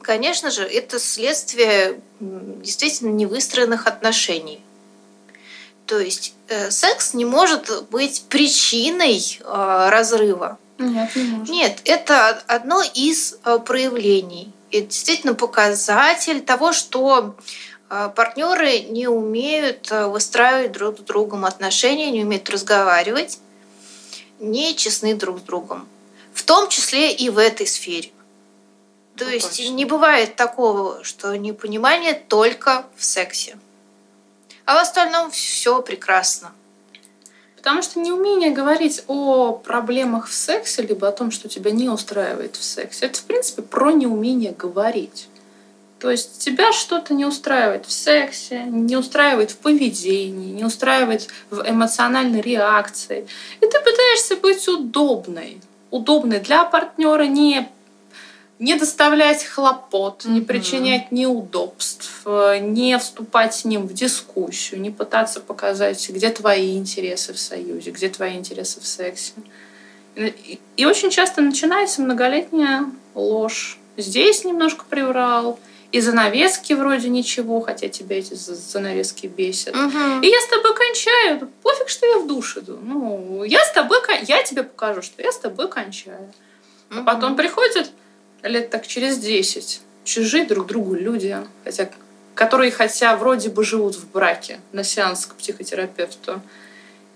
Конечно 0.00 0.50
же, 0.50 0.64
это 0.64 0.98
следствие 0.98 2.00
действительно 2.20 3.10
невыстроенных 3.10 3.86
отношений. 3.86 4.60
То 5.86 5.98
есть 5.98 6.34
э, 6.48 6.70
секс 6.70 7.14
не 7.14 7.24
может 7.24 7.86
быть 7.90 8.24
причиной 8.28 9.38
э, 9.40 9.88
разрыва. 9.90 10.58
Нет, 10.78 11.14
не 11.14 11.22
может. 11.24 11.48
Нет, 11.48 11.80
это 11.84 12.30
одно 12.46 12.82
из 12.94 13.38
э, 13.44 13.58
проявлений. 13.64 14.52
Это 14.70 14.86
действительно 14.86 15.34
показатель 15.34 16.40
того, 16.40 16.72
что 16.72 17.36
партнеры 18.08 18.80
не 18.80 19.06
умеют 19.06 19.92
а, 19.92 20.08
выстраивать 20.08 20.72
друг 20.72 20.98
с 20.98 21.02
другом 21.02 21.44
отношения, 21.44 22.10
не 22.10 22.24
умеют 22.24 22.48
разговаривать, 22.48 23.38
не 24.38 24.74
честны 24.74 25.14
друг 25.14 25.40
с 25.40 25.42
другом. 25.42 25.86
В 26.32 26.42
том 26.42 26.70
числе 26.70 27.12
и 27.12 27.28
в 27.28 27.36
этой 27.36 27.66
сфере. 27.66 28.10
То 29.16 29.26
ну, 29.26 29.30
есть 29.30 29.58
точно. 29.58 29.72
не 29.72 29.84
бывает 29.84 30.36
такого, 30.36 31.04
что 31.04 31.36
непонимание 31.36 32.14
только 32.14 32.86
в 32.96 33.04
сексе. 33.04 33.58
А 34.64 34.76
в 34.76 34.78
остальном 34.78 35.30
все 35.30 35.82
прекрасно. 35.82 36.52
Потому 37.56 37.82
что 37.82 38.00
неумение 38.00 38.50
говорить 38.50 39.04
о 39.06 39.52
проблемах 39.52 40.28
в 40.28 40.34
сексе, 40.34 40.82
либо 40.82 41.08
о 41.08 41.12
том, 41.12 41.30
что 41.30 41.48
тебя 41.48 41.70
не 41.70 41.88
устраивает 41.90 42.56
в 42.56 42.64
сексе, 42.64 43.06
это, 43.06 43.18
в 43.18 43.24
принципе, 43.24 43.62
про 43.62 43.92
неумение 43.92 44.52
говорить. 44.52 45.28
То 46.02 46.10
есть 46.10 46.40
тебя 46.40 46.72
что-то 46.72 47.14
не 47.14 47.24
устраивает 47.24 47.86
в 47.86 47.92
сексе, 47.92 48.64
не 48.64 48.96
устраивает 48.96 49.52
в 49.52 49.58
поведении, 49.58 50.50
не 50.50 50.64
устраивает 50.64 51.28
в 51.48 51.62
эмоциональной 51.64 52.40
реакции. 52.40 53.28
И 53.60 53.66
ты 53.66 53.78
пытаешься 53.78 54.34
быть 54.34 54.66
удобной. 54.66 55.60
Удобной 55.92 56.40
для 56.40 56.64
партнера, 56.64 57.22
не 57.22 57.68
не 58.58 58.74
доставлять 58.74 59.44
хлопот, 59.44 60.24
не 60.24 60.40
причинять 60.40 61.12
неудобств, 61.12 62.22
э, 62.24 62.58
не 62.58 62.98
вступать 62.98 63.54
с 63.54 63.64
ним 63.64 63.86
в 63.86 63.92
дискуссию, 63.92 64.80
не 64.80 64.90
пытаться 64.90 65.38
показать, 65.40 66.10
где 66.10 66.30
твои 66.30 66.76
интересы 66.78 67.32
в 67.32 67.38
союзе, 67.38 67.92
где 67.92 68.08
твои 68.08 68.34
интересы 68.34 68.80
в 68.80 68.86
сексе. 68.86 69.34
И, 70.16 70.58
и 70.76 70.84
очень 70.84 71.10
часто 71.10 71.42
начинается 71.42 72.02
многолетняя 72.02 72.86
ложь. 73.14 73.78
Здесь 73.96 74.44
немножко 74.44 74.84
приврал, 74.88 75.58
и 75.92 76.00
занавески 76.00 76.72
вроде 76.72 77.08
ничего, 77.10 77.60
хотя 77.60 77.88
тебя 77.88 78.18
эти 78.18 78.34
за- 78.34 78.54
занавески 78.54 79.26
бесят. 79.26 79.74
Мгм. 79.74 80.22
И 80.22 80.26
я 80.26 80.40
с 80.40 80.46
тобой 80.48 80.74
кончаю. 80.74 81.50
Пофиг, 81.62 81.88
что 81.90 82.06
я 82.06 82.18
в 82.18 82.26
душ 82.26 82.56
иду. 82.56 82.78
Ну, 82.82 83.44
я 83.44 83.60
с 83.64 83.72
тобой, 83.72 83.98
я 84.26 84.42
тебе 84.42 84.62
покажу, 84.62 85.02
что 85.02 85.22
я 85.22 85.30
с 85.30 85.38
тобой 85.38 85.68
кончаю. 85.68 86.32
А 86.90 86.94
Мгм. 86.94 87.04
потом 87.04 87.36
приходят 87.36 87.90
лет 88.42 88.70
так 88.70 88.86
через 88.86 89.18
10 89.18 89.82
чужие 90.04 90.44
друг 90.46 90.66
другу 90.66 90.94
люди, 90.94 91.36
хотя, 91.64 91.88
которые 92.34 92.70
хотя 92.72 93.14
вроде 93.16 93.50
бы 93.50 93.62
живут 93.62 93.94
в 93.94 94.10
браке 94.10 94.58
на 94.72 94.84
сеанс 94.84 95.26
к 95.26 95.34
психотерапевту. 95.34 96.40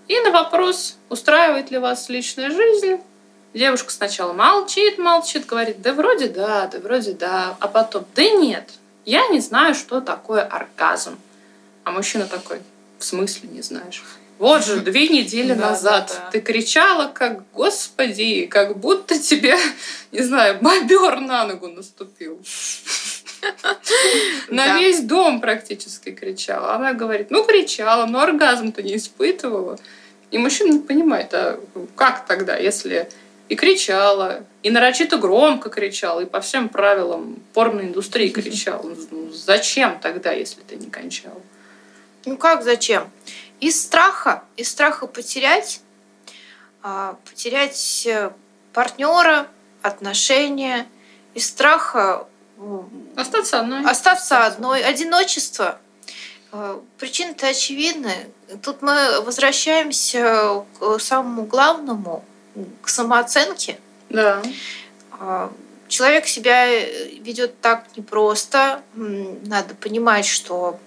И 0.07 0.19
на 0.21 0.31
вопрос, 0.31 0.95
устраивает 1.09 1.69
ли 1.71 1.79
вас 1.79 2.07
личная 2.09 2.49
жизнь, 2.51 2.97
девушка 3.57 3.91
сначала 3.91 4.33
молчит, 4.33 4.97
молчит, 4.97 5.45
говорит, 5.45 5.81
да 5.81 5.93
вроде 5.93 6.27
да, 6.27 6.67
да 6.67 6.79
вроде 6.79 7.13
да, 7.13 7.57
а 7.59 7.67
потом, 7.67 8.05
да 8.15 8.29
нет, 8.29 8.69
я 9.05 9.27
не 9.27 9.39
знаю, 9.39 9.73
что 9.75 10.01
такое 10.01 10.41
оргазм. 10.41 11.17
А 11.83 11.91
мужчина 11.91 12.25
такой, 12.25 12.59
в 12.99 13.03
смысле 13.03 13.49
не 13.49 13.61
знаешь? 13.61 14.03
Вот 14.39 14.63
же, 14.65 14.81
две 14.81 15.07
недели 15.07 15.53
Да, 15.53 15.69
назад 15.69 16.07
да, 16.09 16.25
да. 16.25 16.31
ты 16.31 16.41
кричала, 16.41 17.07
как, 17.11 17.43
господи, 17.53 18.45
как 18.45 18.77
будто 18.77 19.17
тебе, 19.17 19.55
не 20.11 20.21
знаю, 20.21 20.59
бобер 20.61 21.19
на 21.19 21.45
ногу 21.47 21.67
наступил. 21.67 22.39
На 24.49 24.79
весь 24.79 25.01
дом 25.01 25.41
практически 25.41 26.09
кричала. 26.09 26.73
Она 26.73 26.93
говорит, 26.93 27.29
ну 27.29 27.45
кричала, 27.45 28.05
но 28.07 28.21
оргазм-то 28.21 28.81
не 28.81 28.95
испытывала. 28.95 29.77
И 30.31 30.37
мужчина 30.37 30.73
не 30.73 30.79
понимает, 30.79 31.33
а 31.33 31.59
как 31.95 32.25
тогда, 32.25 32.57
если 32.57 33.09
и 33.49 33.55
кричала, 33.55 34.43
и 34.63 34.69
нарочито 34.69 35.17
громко 35.17 35.69
кричала, 35.69 36.21
и 36.21 36.25
по 36.25 36.41
всем 36.41 36.69
правилам 36.69 37.37
порноиндустрии 37.53 38.29
кричала. 38.29 38.93
Ну, 39.11 39.31
зачем 39.31 39.99
тогда, 39.99 40.31
если 40.31 40.61
ты 40.61 40.75
не 40.75 40.89
кончала? 40.89 41.41
Ну 42.25 42.37
как, 42.37 42.63
зачем? 42.63 43.09
Из 43.59 43.81
страха, 43.81 44.43
из 44.57 44.69
страха 44.69 45.07
потерять, 45.07 45.81
а, 46.83 47.17
потерять 47.29 48.05
э, 48.05 48.31
партнера, 48.73 49.47
отношения, 49.81 50.87
из 51.33 51.47
страха 51.47 52.27
Остаться 53.15 53.59
одной. 53.59 53.83
остаться 53.89 54.45
одной, 54.45 54.83
одиночество. 54.83 55.79
Э, 56.51 56.79
Причины-то 56.97 57.47
очевидны. 57.47 58.13
Тут 58.63 58.81
мы 58.81 59.21
возвращаемся 59.21 60.65
к 60.79 60.99
самому 60.99 61.43
главному, 61.43 62.25
к 62.81 62.89
самооценке. 62.89 63.79
Да. 64.09 64.41
А, 65.11 65.51
Человек 65.87 66.27
себя 66.27 66.67
ведет 66.67 67.61
так 67.61 67.85
непросто. 67.95 68.81
Надо 68.93 69.73
понимать, 69.75 70.25
что 70.25 70.79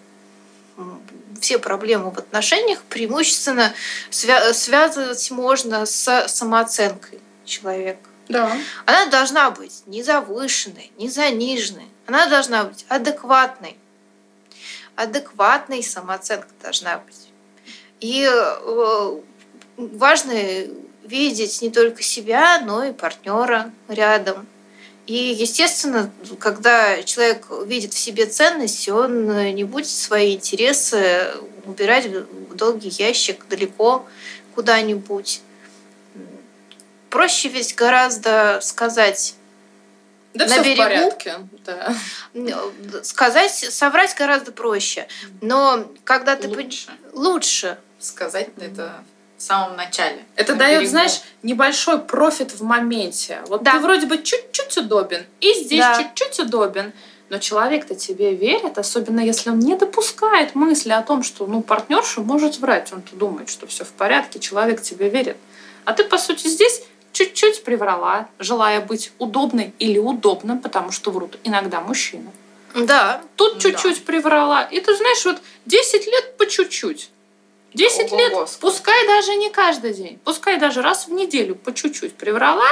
все 1.41 1.59
проблемы 1.59 2.11
в 2.11 2.19
отношениях 2.19 2.83
преимущественно 2.83 3.73
свя- 4.11 4.53
связывать 4.53 5.31
можно 5.31 5.87
с 5.87 6.29
самооценкой 6.29 7.19
человека. 7.47 8.11
Да. 8.29 8.55
Она 8.85 9.07
должна 9.07 9.51
быть 9.51 9.83
не 9.87 10.03
завышенной, 10.03 10.93
не 10.99 11.09
заниженной. 11.09 11.89
Она 12.07 12.27
должна 12.27 12.65
быть 12.65 12.85
адекватной. 12.89 13.79
Адекватной 14.97 15.83
самооценка 15.83 16.49
должна 16.63 16.99
быть. 16.99 17.31
И 18.01 18.29
э, 18.31 19.21
важно 19.77 20.33
видеть 21.11 21.61
не 21.61 21.71
только 21.71 22.03
себя, 22.03 22.61
но 22.61 22.85
и 22.85 22.93
партнера 22.93 23.71
рядом. 23.89 24.47
И, 25.07 25.15
естественно, 25.15 26.11
когда 26.39 27.03
человек 27.03 27.47
видит 27.67 27.93
в 27.93 27.99
себе 27.99 28.27
ценность, 28.27 28.89
он 28.89 29.55
не 29.55 29.65
будет 29.65 29.89
свои 29.89 30.37
интересы 30.37 31.33
убирать 31.65 32.07
в 32.07 32.55
долгий 32.55 32.91
ящик 32.91 33.47
далеко 33.49 34.07
куда-нибудь. 34.55 35.43
Проще 37.09 37.49
ведь 37.49 37.75
гораздо 37.75 38.61
сказать, 38.63 39.35
Да 40.33 40.47
На 40.47 40.53
все 40.53 40.63
в 40.63 40.65
берегу? 40.65 40.83
порядке. 40.83 41.35
Да. 41.67 41.93
сказать, 43.03 43.53
соврать 43.53 44.15
гораздо 44.17 44.53
проще. 44.53 45.09
Но 45.41 45.91
когда 46.05 46.37
ты 46.37 46.47
Лучше 46.47 46.89
лучше, 47.13 47.79
сказать 47.99 48.51
это 48.59 49.03
в 49.41 49.43
самом 49.43 49.75
начале. 49.75 50.23
Это 50.37 50.55
дает, 50.55 50.81
берегу. 50.81 50.91
знаешь, 50.91 51.23
небольшой 51.43 51.99
профит 51.99 52.53
в 52.53 52.63
моменте. 52.63 53.39
Вот 53.47 53.63
Да. 53.63 53.73
ты 53.73 53.79
вроде 53.79 54.05
бы 54.07 54.19
чуть-чуть 54.23 54.77
удобен, 54.77 55.25
и 55.41 55.55
здесь 55.55 55.81
Да. 55.81 55.97
чуть-чуть 56.03 56.41
удобен. 56.41 56.93
Но 57.31 57.39
человек-то 57.39 57.95
тебе 57.95 58.35
верит, 58.35 58.77
особенно 58.77 59.21
если 59.21 59.49
он 59.49 59.59
не 59.61 59.77
допускает 59.77 60.55
мысли 60.55 60.91
о 60.91 61.01
том, 61.01 61.23
что 61.23 61.47
ну, 61.47 61.63
партнерша 61.63 62.21
может 62.21 62.59
врать. 62.59 62.93
Он-то 62.93 63.17
думает, 63.17 63.49
что 63.49 63.67
все 63.67 63.85
в 63.85 63.89
порядке, 63.93 64.41
человек 64.41 64.83
тебе 64.83 65.09
верит. 65.09 65.39
А 65.87 65.95
ты, 65.95 66.05
по 66.05 66.19
сути, 66.19 66.47
здесь 66.49 66.83
чуть-чуть 67.13 67.65
приврала, 67.65 68.29
желая 68.39 68.81
быть 68.83 69.11
удобной 69.19 69.73
или 69.79 69.99
удобным, 69.99 70.59
потому 70.59 70.93
что 70.93 71.11
врут 71.13 71.39
иногда 71.45 71.81
мужчины. 71.81 72.31
да, 72.75 73.23
Тут 73.37 73.55
Да. 73.55 73.61
чуть-чуть 73.61 74.05
приврала. 74.05 74.65
И 74.65 74.79
ты 74.81 74.95
знаешь, 74.95 75.25
вот 75.25 75.39
10 75.67 76.07
лет 76.07 76.37
по 76.37 76.47
чуть-чуть. 76.47 77.09
10 77.75 78.13
лет, 78.13 78.33
сколько. 78.33 78.59
пускай 78.61 79.07
даже 79.07 79.35
не 79.37 79.51
каждый 79.51 79.95
день, 79.95 80.19
пускай 80.25 80.59
даже 80.59 80.83
раз 80.83 81.07
в 81.07 81.13
неделю 81.13 81.55
по 81.55 81.73
чуть-чуть 81.73 82.15
приврала 82.15 82.69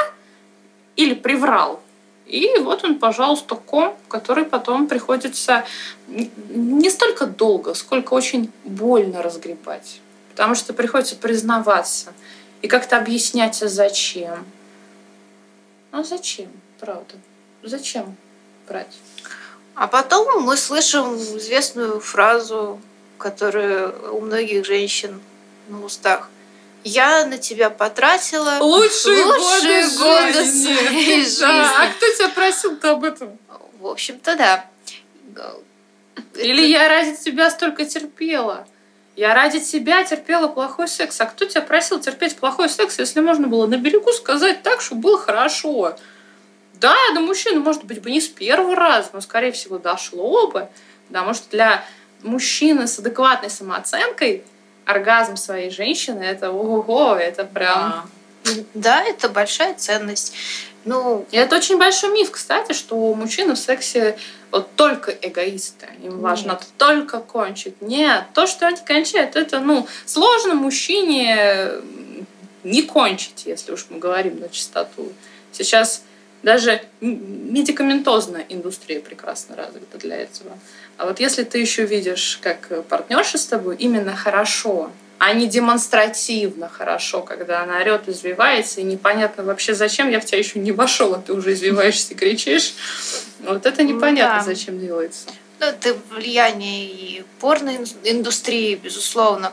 или 0.96 1.14
приврал. 1.14 1.80
И 2.26 2.58
вот 2.58 2.84
он, 2.84 2.98
пожалуйста, 2.98 3.54
ком, 3.54 3.96
который 4.08 4.44
потом 4.44 4.86
приходится 4.86 5.64
не 6.06 6.90
столько 6.90 7.26
долго, 7.26 7.74
сколько 7.74 8.12
очень 8.12 8.52
больно 8.64 9.22
разгребать. 9.22 10.00
Потому 10.30 10.54
что 10.54 10.74
приходится 10.74 11.16
признаваться 11.16 12.12
и 12.60 12.68
как-то 12.68 12.98
объяснять, 12.98 13.62
а 13.62 13.68
зачем. 13.68 14.44
А 15.90 16.02
зачем, 16.02 16.50
правда? 16.78 17.14
Зачем 17.62 18.14
брать? 18.68 18.98
А 19.74 19.86
потом 19.86 20.42
мы 20.42 20.56
слышим 20.56 21.16
известную 21.16 22.00
фразу, 22.00 22.78
которая 23.18 23.88
у 23.88 24.20
многих 24.20 24.64
женщин 24.64 25.20
на 25.68 25.84
устах. 25.84 26.28
Я 26.84 27.26
на 27.26 27.38
тебя 27.38 27.70
потратила 27.70 28.58
Лучшие, 28.60 29.24
лучшие 29.24 29.82
годы, 29.82 29.98
годы 29.98 30.32
жизни. 30.44 30.74
своей 30.76 31.16
жизни. 31.24 31.40
Да, 31.40 31.82
а 31.82 31.90
кто 31.92 32.06
тебя 32.14 32.28
просил-то 32.28 32.92
об 32.92 33.04
этом? 33.04 33.38
В 33.80 33.86
общем-то, 33.86 34.36
да. 34.36 34.64
Или 36.36 36.66
я 36.66 36.88
ради 36.88 37.16
тебя 37.16 37.50
столько 37.50 37.84
терпела? 37.84 38.66
Я 39.16 39.34
ради 39.34 39.58
тебя 39.58 40.04
терпела 40.04 40.46
плохой 40.46 40.86
секс. 40.86 41.20
А 41.20 41.26
кто 41.26 41.44
тебя 41.44 41.62
просил 41.62 41.98
терпеть 42.00 42.36
плохой 42.36 42.68
секс, 42.68 42.98
если 42.98 43.20
можно 43.20 43.48
было 43.48 43.66
на 43.66 43.76
берегу 43.76 44.12
сказать 44.12 44.62
так, 44.62 44.80
чтобы 44.80 45.00
было 45.02 45.18
хорошо? 45.18 45.96
Да, 46.74 46.94
до 47.14 47.20
мужчины, 47.20 47.58
может 47.58 47.84
быть, 47.84 48.00
бы 48.00 48.12
не 48.12 48.20
с 48.20 48.28
первого 48.28 48.76
раза, 48.76 49.10
но, 49.12 49.20
скорее 49.20 49.50
всего, 49.50 49.78
дошло 49.78 50.46
бы. 50.46 50.68
Потому 51.08 51.34
что 51.34 51.50
для 51.50 51.84
мужчины 52.22 52.86
с 52.86 52.98
адекватной 52.98 53.50
самооценкой 53.50 54.44
оргазм 54.84 55.36
своей 55.36 55.70
женщины 55.70 56.22
это 56.22 56.50
ого-го, 56.50 57.14
это 57.14 57.44
прям... 57.44 57.78
А, 57.78 58.06
Да, 58.74 59.02
это 59.02 59.28
большая 59.28 59.74
ценность. 59.74 60.32
Ну, 60.84 61.26
И 61.30 61.36
это 61.36 61.56
очень 61.56 61.76
большой 61.76 62.10
миф, 62.12 62.30
кстати, 62.30 62.72
что 62.72 63.14
мужчины 63.14 63.54
в 63.54 63.58
сексе 63.58 64.16
вот 64.50 64.74
только 64.76 65.10
эгоисты. 65.10 65.86
Им 66.02 66.20
важно 66.20 66.52
Нет. 66.52 66.62
только 66.78 67.20
кончить. 67.20 67.82
Нет, 67.82 68.24
то, 68.32 68.46
что 68.46 68.66
они 68.66 68.78
кончают, 68.78 69.36
это, 69.36 69.60
ну, 69.60 69.86
сложно 70.06 70.54
мужчине 70.54 71.72
не 72.64 72.82
кончить, 72.82 73.42
если 73.44 73.72
уж 73.72 73.86
мы 73.90 73.98
говорим 73.98 74.40
на 74.40 74.48
чистоту. 74.48 75.12
Сейчас 75.52 76.02
даже 76.42 76.82
медикаментозная 77.00 78.46
индустрия 78.48 79.00
прекрасно 79.00 79.56
развита 79.56 79.98
для 79.98 80.16
этого. 80.16 80.58
А 80.98 81.06
вот 81.06 81.20
если 81.20 81.44
ты 81.44 81.58
еще 81.58 81.84
видишь, 81.84 82.38
как 82.42 82.84
партнерша 82.88 83.38
с 83.38 83.46
тобой 83.46 83.76
именно 83.76 84.16
хорошо, 84.16 84.90
а 85.18 85.32
не 85.32 85.46
демонстративно 85.46 86.68
хорошо, 86.68 87.22
когда 87.22 87.62
она 87.62 87.78
орет, 87.78 88.08
извивается, 88.08 88.80
и 88.80 88.84
непонятно 88.84 89.44
вообще 89.44 89.74
зачем, 89.74 90.10
я 90.10 90.20
в 90.20 90.24
тебя 90.24 90.38
еще 90.38 90.58
не 90.58 90.72
вошел, 90.72 91.14
а 91.14 91.18
ты 91.18 91.32
уже 91.32 91.52
извиваешься 91.52 92.14
и 92.14 92.16
кричишь. 92.16 92.74
Вот 93.40 93.64
это 93.64 93.82
Ну 93.84 93.94
непонятно, 93.94 94.38
да. 94.40 94.44
зачем 94.44 94.78
делается. 94.80 95.26
ну, 95.60 95.66
это 95.66 95.96
влияние 96.10 96.86
и 96.86 97.24
порноиндустрии, 97.40 98.74
безусловно. 98.74 99.52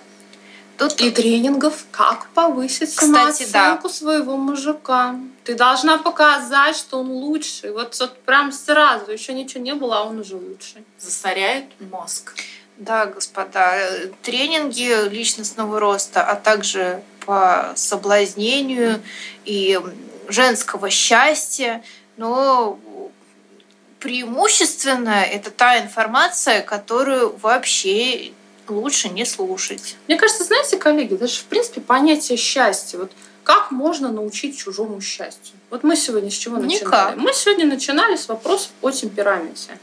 Тут 0.78 1.00
И 1.02 1.10
тренингов, 1.10 1.86
как 1.92 2.28
повысить 2.30 2.90
Кстати, 2.96 3.44
самооценку 3.44 3.90
своего 3.90 4.36
мужика. 4.36 5.16
Ты 5.44 5.56
должна 5.56 5.98
показать, 5.98 6.76
что 6.76 7.00
он 7.00 7.10
лучший. 7.10 7.72
Вот, 7.72 7.98
вот 8.00 8.20
прям 8.22 8.52
сразу, 8.52 9.12
еще 9.12 9.34
ничего 9.34 9.64
не 9.64 9.74
было, 9.74 10.00
а 10.00 10.04
он 10.04 10.20
уже 10.20 10.36
лучший. 10.36 10.84
Засоряет 10.98 11.66
мозг. 11.80 12.34
Да, 12.78 13.06
господа, 13.06 13.78
тренинги 14.22 15.08
личностного 15.10 15.80
роста, 15.80 16.24
а 16.24 16.36
также 16.36 17.02
по 17.26 17.72
соблазнению 17.76 19.02
и 19.46 19.80
женского 20.28 20.90
счастья, 20.90 21.84
но 22.18 22.78
преимущественно 24.00 25.24
это 25.24 25.52
та 25.52 25.80
информация, 25.80 26.62
которую 26.62 27.36
вообще 27.38 28.34
лучше 28.70 29.10
не 29.10 29.26
слушать. 29.26 29.96
Мне 30.08 30.18
кажется, 30.18 30.44
знаете, 30.44 30.78
коллеги, 30.78 31.16
даже 31.16 31.40
в 31.40 31.46
принципе 31.46 31.82
понятие 31.82 32.38
счастья, 32.38 32.98
вот 32.98 33.12
как 33.44 33.72
можно 33.72 34.12
научить 34.12 34.58
чужому 34.58 35.00
счастью? 35.02 35.56
Вот 35.70 35.84
мы 35.84 35.96
сегодня 35.96 36.32
с 36.32 36.34
чего 36.34 36.58
начинали? 36.58 36.84
Никак. 36.84 37.16
Мы 37.18 37.34
сегодня 37.34 37.66
начинали 37.66 38.16
с 38.16 38.28
вопросов 38.28 38.72
о 38.82 38.92
темпераменте 38.92 39.78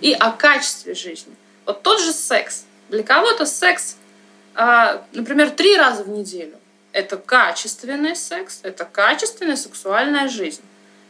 и 0.00 0.12
о 0.12 0.30
качестве 0.30 0.94
жизни. 0.94 1.34
Вот 1.66 1.82
тот 1.82 2.00
же 2.00 2.12
секс. 2.12 2.64
Для 2.88 3.02
кого-то 3.02 3.46
секс, 3.46 3.96
а, 4.54 5.04
например, 5.12 5.50
три 5.50 5.76
раза 5.76 6.04
в 6.04 6.08
неделю. 6.08 6.58
Это 6.92 7.16
качественный 7.16 8.16
секс, 8.16 8.60
это 8.62 8.84
качественная 8.84 9.56
сексуальная 9.56 10.28
жизнь. 10.28 10.62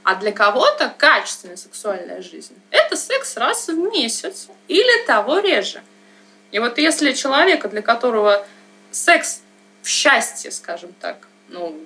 А 0.04 0.16
для 0.16 0.32
кого-то 0.32 0.92
качественная 0.96 1.56
сексуальная 1.56 2.22
жизнь– 2.22 2.54
это 2.70 2.96
секс 2.96 3.36
раз 3.36 3.68
в 3.68 3.78
месяц 3.78 4.48
или 4.66 5.06
того 5.06 5.38
реже. 5.38 5.82
И 6.52 6.58
вот 6.58 6.78
если 6.78 7.12
человека, 7.12 7.68
для 7.68 7.82
которого 7.82 8.46
секс 8.90 9.40
в 9.82 9.88
счастье, 9.88 10.52
скажем 10.52 10.94
так, 11.00 11.16
ну, 11.48 11.76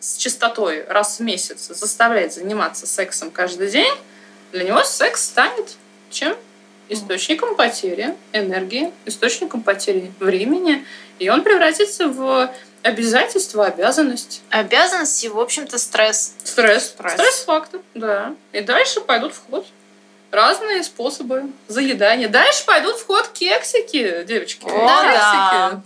с 0.00 0.16
частотой 0.16 0.84
раз 0.84 1.18
в 1.18 1.22
месяц 1.22 1.68
заставляет 1.68 2.32
заниматься 2.32 2.86
сексом 2.86 3.30
каждый 3.30 3.70
день, 3.70 3.94
для 4.52 4.64
него 4.64 4.82
секс 4.82 5.24
станет 5.24 5.76
чем? 6.10 6.36
Источником 6.88 7.56
потери 7.56 8.14
энергии, 8.32 8.92
источником 9.06 9.62
потери 9.62 10.12
времени, 10.20 10.84
и 11.18 11.30
он 11.30 11.42
превратится 11.42 12.08
в 12.08 12.52
обязательство, 12.82 13.66
обязанность. 13.66 14.42
Обязанности, 14.50 15.26
в 15.28 15.40
общем-то, 15.40 15.78
стресс. 15.78 16.34
Стресс. 16.44 16.88
Стресс. 16.88 17.14
Стресс-фактор, 17.14 17.80
да. 17.94 18.34
И 18.52 18.60
дальше 18.60 19.00
пойдут 19.00 19.34
в 19.34 19.42
ход 19.50 19.66
разные 20.34 20.82
способы 20.82 21.44
заедания. 21.68 22.28
Дальше 22.28 22.64
пойдут 22.66 22.96
в 22.98 23.06
ход 23.06 23.28
кексики, 23.32 24.24
девочки. 24.24 24.64
О, 24.64 24.68
кексики. 24.68 25.12
да. 25.12 25.80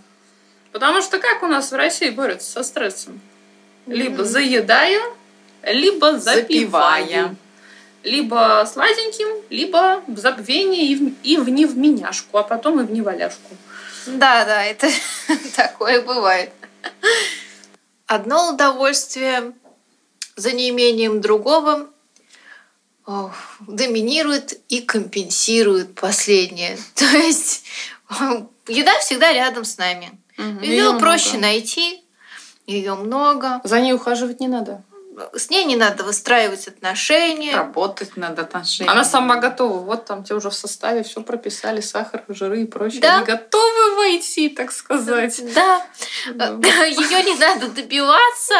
Потому 0.72 1.02
что 1.02 1.18
как 1.18 1.42
у 1.42 1.46
нас 1.46 1.70
в 1.72 1.74
России 1.76 2.10
борются 2.10 2.50
со 2.52 2.62
стрессом? 2.62 3.20
Либо 3.86 4.22
Мгм. 4.22 4.24
заедая, 4.26 5.00
либо 5.62 6.18
запивая. 6.18 7.02
Запивая. 7.04 7.34
Либо 8.04 8.68
сладеньким, 8.72 9.28
либо 9.50 10.02
в 10.06 10.18
забвение 10.18 10.84
и 10.86 10.94
в, 10.96 11.12
и 11.24 11.36
в 11.36 11.48
невменяшку, 11.48 12.38
а 12.38 12.42
потом 12.42 12.80
и 12.80 12.84
в 12.84 12.90
неваляшку. 12.92 13.56
Да, 14.06 14.44
да, 14.44 14.64
это 14.64 14.88
такое 15.56 16.00
бывает. 16.02 16.50
Одно 18.06 18.50
удовольствие 18.52 19.52
за 20.36 20.52
неимением 20.52 21.20
другого 21.20 21.88
доминирует 23.66 24.60
и 24.68 24.80
компенсирует 24.80 25.94
последнее. 25.94 26.78
То 26.94 27.04
есть 27.04 27.64
еда 28.66 28.98
всегда 29.00 29.32
рядом 29.32 29.64
с 29.64 29.78
нами. 29.78 30.10
Ее 30.36 30.76
Её 30.76 30.98
проще 30.98 31.30
много. 31.30 31.42
найти, 31.42 32.04
ее 32.66 32.94
много. 32.94 33.60
За 33.64 33.80
ней 33.80 33.92
ухаживать 33.92 34.40
не 34.40 34.48
надо. 34.48 34.84
С 35.34 35.50
ней 35.50 35.64
не 35.64 35.74
надо 35.74 36.04
выстраивать 36.04 36.68
отношения. 36.68 37.56
Работать 37.56 38.16
над 38.16 38.38
отношениями. 38.38 38.92
Она 38.92 39.04
сама 39.04 39.36
готова. 39.36 39.78
Вот 39.78 40.04
там 40.04 40.22
тебе 40.22 40.36
уже 40.36 40.48
в 40.50 40.54
составе 40.54 41.02
все 41.02 41.22
прописали, 41.22 41.80
сахар, 41.80 42.24
жиры 42.28 42.62
и 42.62 42.66
прочее. 42.66 43.00
Да. 43.00 43.16
Они 43.16 43.24
готовы 43.26 43.96
войти, 43.96 44.48
так 44.48 44.70
сказать. 44.70 45.42
Да, 45.54 45.84
Да. 46.34 46.46
ее 46.84 47.24
не 47.24 47.34
надо 47.34 47.68
добиваться, 47.68 48.54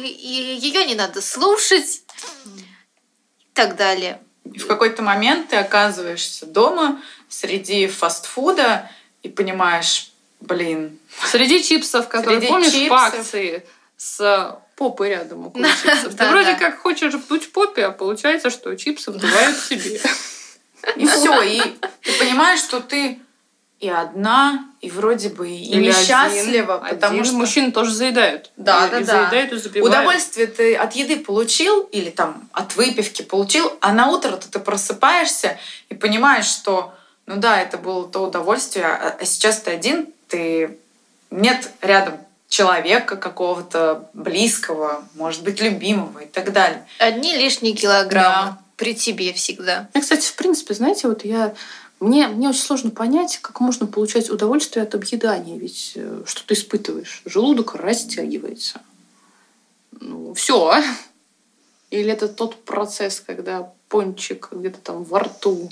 и 0.00 0.58
ее 0.60 0.84
не 0.84 0.94
надо 0.94 1.22
слушать 1.22 2.02
и 2.44 3.54
так 3.54 3.76
далее. 3.76 4.20
И 4.44 4.58
в 4.58 4.66
какой-то 4.66 5.02
момент 5.02 5.48
ты 5.48 5.56
оказываешься 5.56 6.46
дома 6.46 7.00
среди 7.28 7.86
фастфуда 7.88 8.90
и 9.22 9.28
понимаешь, 9.28 10.12
блин, 10.40 10.98
Среди 11.24 11.62
чипсов, 11.62 12.08
которые, 12.08 12.40
Среди 12.40 12.52
помнишь, 12.52 12.72
по 12.72 12.78
чипсов. 12.78 13.14
акции 13.14 13.66
с 13.96 14.60
попой 14.76 15.08
рядом 15.08 15.46
около 15.46 15.64
чипсов. 15.82 16.14
Ты 16.14 16.28
вроде 16.28 16.54
как 16.56 16.78
хочешь 16.78 17.14
вдуть 17.14 17.52
попе, 17.52 17.86
а 17.86 17.90
получается, 17.90 18.50
что 18.50 18.74
чипсы 18.76 19.10
вдувают 19.10 19.56
себе. 19.56 20.00
и 20.96 21.06
все, 21.06 21.42
и 21.42 21.60
ты 22.02 22.12
понимаешь, 22.18 22.60
что 22.60 22.80
ты 22.80 23.18
и 23.78 23.88
одна, 23.88 24.64
и 24.80 24.90
вроде 24.90 25.28
бы 25.28 25.48
и 25.50 25.54
Или 25.70 25.88
несчастлива, 25.88 26.76
один. 26.76 26.96
потому 26.96 27.12
Один. 27.20 27.24
что 27.24 27.34
мужчины 27.34 27.72
тоже 27.72 27.92
заедают. 27.92 28.50
Да, 28.56 28.86
И- 28.86 28.90
да, 28.90 28.98
и 29.00 29.04
да. 29.04 29.12
заедают, 29.20 29.52
и 29.52 29.56
забивают. 29.58 29.94
удовольствие 29.94 30.46
ты 30.46 30.74
от 30.74 30.94
еды 30.94 31.18
получил 31.18 31.82
или 31.92 32.08
там 32.10 32.48
от 32.52 32.74
выпивки 32.76 33.22
получил, 33.22 33.70
а 33.80 33.92
на 33.92 34.08
утро 34.08 34.36
ты 34.36 34.58
просыпаешься 34.58 35.58
и 35.90 35.94
понимаешь, 35.94 36.46
что 36.46 36.94
ну 37.26 37.36
да, 37.36 37.60
это 37.60 37.76
было 37.76 38.08
то 38.08 38.20
удовольствие, 38.20 38.86
а, 38.86 39.16
а 39.20 39.24
сейчас 39.24 39.60
ты 39.60 39.72
один, 39.72 40.06
ты 40.28 40.78
нет 41.30 41.68
рядом 41.82 42.14
человека 42.48 43.16
какого-то 43.16 44.08
близкого, 44.14 45.04
может 45.16 45.42
быть, 45.42 45.60
любимого 45.60 46.20
и 46.20 46.26
так 46.26 46.52
далее. 46.52 46.86
Одни 47.00 47.34
лишние 47.36 47.74
килограммы 47.74 48.50
Да. 48.52 48.58
при 48.76 48.94
тебе 48.94 49.32
всегда. 49.32 49.88
Я, 49.92 50.00
кстати, 50.00 50.24
в 50.28 50.34
принципе, 50.36 50.74
знаете, 50.74 51.08
вот 51.08 51.24
я 51.24 51.52
мне, 51.98 52.28
мне 52.28 52.48
очень 52.48 52.60
сложно 52.60 52.90
понять, 52.90 53.38
как 53.38 53.60
можно 53.60 53.86
получать 53.86 54.30
удовольствие 54.30 54.82
от 54.82 54.94
объедания. 54.94 55.58
Ведь 55.58 55.92
э, 55.94 56.22
что 56.26 56.46
ты 56.46 56.54
испытываешь? 56.54 57.22
Желудок 57.24 57.74
растягивается. 57.74 58.82
Ну, 60.00 60.34
все. 60.34 60.74
Или 61.90 62.10
это 62.10 62.28
тот 62.28 62.62
процесс, 62.64 63.20
когда 63.20 63.72
пончик 63.88 64.48
где-то 64.52 64.78
там 64.80 65.04
во 65.04 65.20
рту 65.20 65.70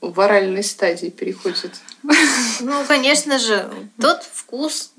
в 0.00 0.20
оральной 0.20 0.62
стадии 0.62 1.08
переходит. 1.08 1.72
Ну, 2.60 2.84
конечно 2.86 3.38
же, 3.38 3.68
тот 4.00 4.22
вкус, 4.22 4.92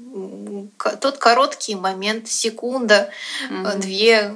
тот 1.00 1.18
короткий 1.18 1.76
момент, 1.76 2.28
секунда, 2.28 3.10
Мгм. 3.50 3.80
две, 3.80 4.36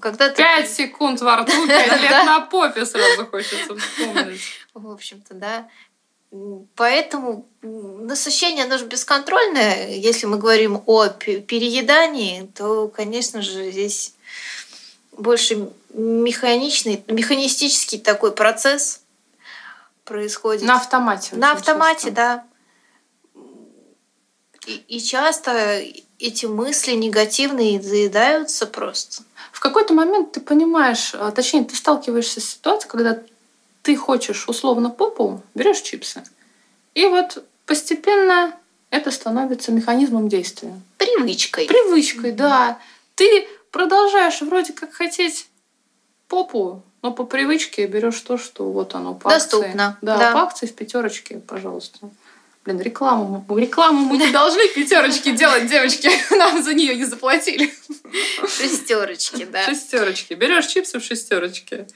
когда 0.00 0.28
ты... 0.28 0.36
Пять 0.36 0.70
секунд 0.70 1.20
во 1.20 1.36
рту, 1.38 1.52
пять 1.66 2.00
лет 2.00 2.10
на 2.10 2.40
попе 2.40 2.84
сразу 2.84 3.26
хочется 3.26 3.76
вспомнить. 3.76 4.40
В 4.74 4.90
общем-то, 4.90 5.34
да. 5.34 5.68
Поэтому 6.76 7.46
насыщение, 7.60 8.64
оно 8.64 8.78
же 8.78 8.86
бесконтрольное. 8.86 9.90
Если 9.96 10.24
мы 10.26 10.38
говорим 10.38 10.82
о 10.86 11.08
пе- 11.08 11.40
переедании, 11.40 12.48
то, 12.54 12.88
конечно 12.88 13.42
же, 13.42 13.70
здесь 13.70 14.14
больше 15.16 15.68
механичный, 15.92 17.04
механистический 17.06 17.98
такой 17.98 18.32
процесс 18.32 19.01
происходит. 20.04 20.62
На 20.62 20.76
автомате. 20.76 21.36
На 21.36 21.52
автомате, 21.52 22.06
часто. 22.08 22.12
да. 22.12 22.44
И, 24.66 24.76
и 24.88 25.00
часто 25.00 25.82
эти 26.18 26.46
мысли 26.46 26.92
негативные 26.92 27.82
заедаются 27.82 28.66
просто. 28.66 29.24
В 29.50 29.60
какой-то 29.60 29.92
момент 29.92 30.32
ты 30.32 30.40
понимаешь, 30.40 31.14
а, 31.14 31.30
точнее, 31.32 31.64
ты 31.64 31.74
сталкиваешься 31.74 32.40
с 32.40 32.50
ситуацией, 32.50 32.90
когда 32.90 33.22
ты 33.82 33.96
хочешь 33.96 34.48
условно 34.48 34.90
попу, 34.90 35.42
берешь 35.54 35.80
чипсы. 35.80 36.22
И 36.94 37.06
вот 37.06 37.44
постепенно 37.66 38.54
это 38.90 39.10
становится 39.10 39.72
механизмом 39.72 40.28
действия. 40.28 40.78
Привычкой. 40.98 41.66
Привычкой, 41.66 42.32
да. 42.32 42.78
Ты 43.16 43.48
продолжаешь 43.70 44.40
вроде 44.42 44.72
как 44.72 44.92
хотеть 44.92 45.48
попу, 46.28 46.82
но 47.02 47.12
по 47.12 47.24
привычке 47.24 47.86
берешь 47.86 48.20
то, 48.20 48.38
что 48.38 48.70
вот 48.70 48.94
оно 48.94 49.14
по 49.14 49.28
Доступно, 49.28 49.88
акции. 49.88 49.98
Да, 50.02 50.18
да. 50.18 50.32
по 50.32 50.42
акции 50.42 50.66
в 50.66 50.74
пятерочке, 50.74 51.38
пожалуйста. 51.38 51.98
Блин, 52.64 52.80
рекламу, 52.80 53.44
рекламу 53.58 54.04
мы 54.06 54.18
не 54.18 54.30
должны 54.30 54.68
пятерочки 54.68 55.32
делать, 55.32 55.66
девочки. 55.68 56.08
Нам 56.36 56.62
за 56.62 56.74
нее 56.74 56.94
не 56.94 57.04
заплатили. 57.04 57.74
Шестерочки, 58.46 59.44
да. 59.44 59.64
Шестерочки. 59.64 60.34
Берешь 60.34 60.66
чипсы 60.66 61.00
в 61.00 61.04
шестерочке 61.04 61.88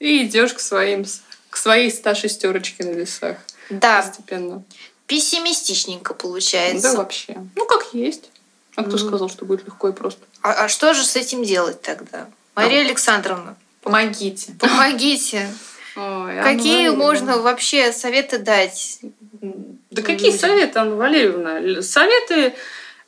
и 0.00 0.24
идешь 0.24 0.54
к 0.54 0.60
своим 0.60 1.04
к 1.50 1.56
своей 1.56 1.90
106 1.90 2.42
на 2.44 2.48
весах 2.90 3.38
Да, 3.70 4.02
постепенно. 4.02 4.64
пессимистичненько 5.06 6.12
Да 6.12 6.18
получается. 6.18 6.96
вообще. 6.96 7.36
Ну, 7.56 7.64
как 7.64 7.94
есть. 7.94 8.30
А 8.76 8.84
кто 8.84 8.98
сказал, 8.98 9.28
что 9.28 9.44
будет 9.44 9.64
легко 9.64 9.88
и 9.88 9.92
просто? 9.92 10.20
А, 10.42 10.64
а 10.64 10.68
что 10.68 10.94
же 10.94 11.04
с 11.04 11.16
этим 11.16 11.42
делать 11.42 11.80
тогда? 11.82 12.28
Мария 12.54 12.80
Александровна, 12.80 13.56
Помогите. 13.82 14.52
помогите. 14.60 15.48
Ой, 15.96 16.40
а 16.40 16.42
Какие 16.42 16.88
ну, 16.88 16.96
можно 16.96 17.38
вообще 17.38 17.92
советы 17.92 18.38
дать? 18.38 19.00
Да 19.90 20.02
какие 20.02 20.30
советы, 20.30 20.78
Анна 20.78 20.96
Валерьевна? 20.96 21.82
Советы 21.82 22.54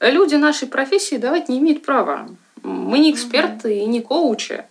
люди 0.01 0.35
нашей 0.35 0.66
профессии 0.66 1.16
давать 1.16 1.49
не 1.49 1.59
имеют 1.59 1.85
права. 1.85 2.29
Мы 2.62 2.99
не 2.99 3.12
эксперты 3.12 3.79
и 3.79 3.87
не 3.87 4.01
коучи. 4.01 4.64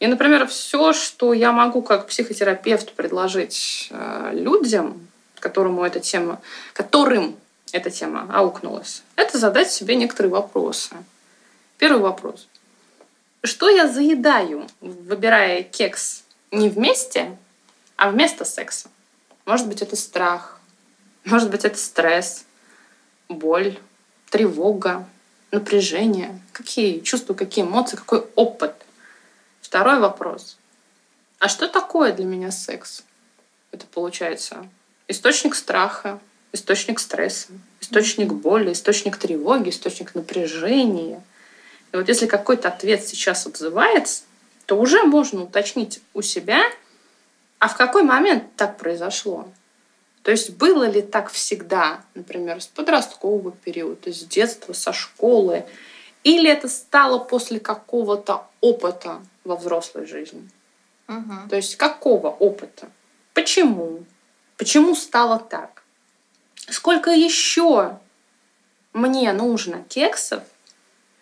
И, 0.00 0.06
например, 0.06 0.46
все, 0.46 0.92
что 0.92 1.32
я 1.32 1.52
могу 1.52 1.80
как 1.80 2.08
психотерапевт 2.08 2.92
предложить 2.92 3.88
э, 3.90 4.30
людям, 4.34 5.06
которому 5.38 5.84
эта 5.84 6.00
тема, 6.00 6.40
которым 6.72 7.36
эта 7.72 7.90
тема 7.90 8.28
аукнулась, 8.32 9.02
это 9.16 9.38
задать 9.38 9.70
себе 9.70 9.94
некоторые 9.94 10.32
вопросы. 10.32 10.96
Первый 11.78 12.02
вопрос. 12.02 12.48
Что 13.44 13.68
я 13.68 13.86
заедаю, 13.86 14.66
выбирая 14.80 15.62
кекс 15.62 16.24
не 16.50 16.70
вместе, 16.70 17.36
а 17.96 18.10
вместо 18.10 18.46
секса? 18.46 18.88
Может 19.44 19.68
быть, 19.68 19.82
это 19.82 19.96
страх, 19.96 20.58
может 21.24 21.50
быть, 21.50 21.66
это 21.66 21.76
стресс, 21.76 22.46
боль, 23.28 23.78
тревога, 24.30 25.06
напряжение. 25.50 26.40
Какие 26.52 27.00
чувства, 27.00 27.34
какие 27.34 27.66
эмоции, 27.66 27.96
какой 27.96 28.26
опыт? 28.34 28.74
Второй 29.60 29.98
вопрос. 29.98 30.56
А 31.38 31.48
что 31.50 31.68
такое 31.68 32.14
для 32.14 32.24
меня 32.24 32.50
секс? 32.50 33.04
Это 33.72 33.84
получается 33.84 34.66
источник 35.06 35.54
страха, 35.54 36.18
источник 36.52 36.98
стресса, 36.98 37.48
источник 37.82 38.32
боли, 38.32 38.72
источник 38.72 39.18
тревоги, 39.18 39.68
источник 39.68 40.14
напряжения. 40.14 41.22
И 41.94 41.96
вот 41.96 42.08
если 42.08 42.26
какой-то 42.26 42.70
ответ 42.70 43.06
сейчас 43.06 43.46
отзывается, 43.46 44.24
то 44.66 44.76
уже 44.76 45.04
можно 45.04 45.44
уточнить 45.44 46.02
у 46.12 46.22
себя, 46.22 46.60
а 47.60 47.68
в 47.68 47.76
какой 47.76 48.02
момент 48.02 48.56
так 48.56 48.78
произошло. 48.78 49.48
То 50.24 50.32
есть 50.32 50.56
было 50.56 50.90
ли 50.90 51.02
так 51.02 51.30
всегда, 51.30 52.02
например, 52.14 52.60
с 52.60 52.66
подросткового 52.66 53.52
периода, 53.52 54.12
с 54.12 54.24
детства, 54.24 54.72
со 54.72 54.92
школы, 54.92 55.66
или 56.24 56.50
это 56.50 56.66
стало 56.66 57.20
после 57.20 57.60
какого-то 57.60 58.44
опыта 58.60 59.22
во 59.44 59.54
взрослой 59.54 60.08
жизни? 60.08 60.50
Угу. 61.06 61.48
То 61.48 61.54
есть 61.54 61.76
какого 61.76 62.26
опыта? 62.26 62.90
Почему? 63.34 64.04
Почему 64.56 64.96
стало 64.96 65.38
так? 65.38 65.84
Сколько 66.56 67.12
еще 67.12 68.00
мне 68.92 69.32
нужно 69.32 69.84
кексов, 69.88 70.42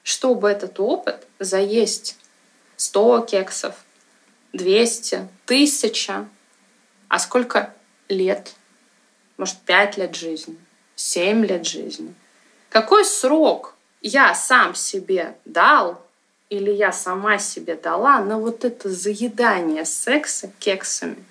чтобы 0.02 0.50
этот 0.50 0.80
опыт 0.80 1.26
заесть 1.38 2.16
100 2.76 3.26
кексов, 3.30 3.74
200, 4.52 5.28
1000, 5.46 6.28
а 7.08 7.18
сколько 7.18 7.72
лет 8.08 8.54
может, 9.42 9.56
пять 9.58 9.96
лет 9.96 10.14
жизни, 10.14 10.56
семь 10.94 11.44
лет 11.44 11.66
жизни. 11.66 12.14
Какой 12.68 13.04
срок 13.04 13.74
я 14.00 14.34
сам 14.34 14.74
себе 14.74 15.36
дал 15.44 16.00
или 16.48 16.70
я 16.70 16.92
сама 16.92 17.38
себе 17.38 17.74
дала 17.74 18.20
на 18.20 18.38
вот 18.38 18.64
это 18.64 18.88
заедание 18.88 19.84
секса 19.84 20.50
кексами? 20.58 21.24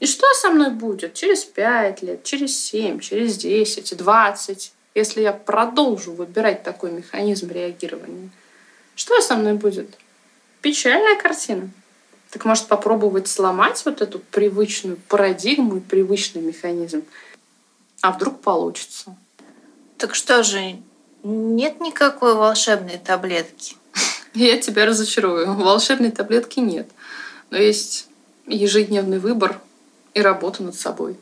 И 0.00 0.06
что 0.06 0.26
со 0.34 0.50
мной 0.50 0.70
будет 0.70 1.14
через 1.14 1.44
пять 1.44 2.02
лет, 2.02 2.24
через 2.24 2.58
семь, 2.58 3.00
через 3.00 3.36
десять, 3.36 3.96
двадцать, 3.96 4.72
если 4.94 5.22
я 5.22 5.32
продолжу 5.32 6.12
выбирать 6.12 6.62
такой 6.62 6.92
механизм 6.92 7.50
реагирования? 7.50 8.30
Что 8.94 9.20
со 9.20 9.36
мной 9.36 9.54
будет? 9.54 9.98
Печальная 10.60 11.16
картина. 11.16 11.70
Так 12.30 12.44
может 12.44 12.66
попробовать 12.66 13.28
сломать 13.28 13.82
вот 13.84 14.00
эту 14.02 14.18
привычную 14.18 14.96
парадигму 15.08 15.76
и 15.76 15.80
привычный 15.80 16.42
механизм 16.42 17.04
а 18.04 18.12
вдруг 18.12 18.42
получится? 18.42 19.16
Так 19.96 20.14
что 20.14 20.42
же, 20.42 20.76
нет 21.22 21.80
никакой 21.80 22.34
волшебной 22.34 22.98
таблетки? 22.98 23.76
Я 24.34 24.58
тебя 24.58 24.84
разочарую. 24.84 25.54
Волшебной 25.54 26.10
таблетки 26.10 26.60
нет. 26.60 26.86
Но 27.48 27.56
есть 27.56 28.08
ежедневный 28.46 29.20
выбор 29.20 29.58
и 30.12 30.20
работа 30.20 30.62
над 30.62 30.74
собой. 30.74 31.16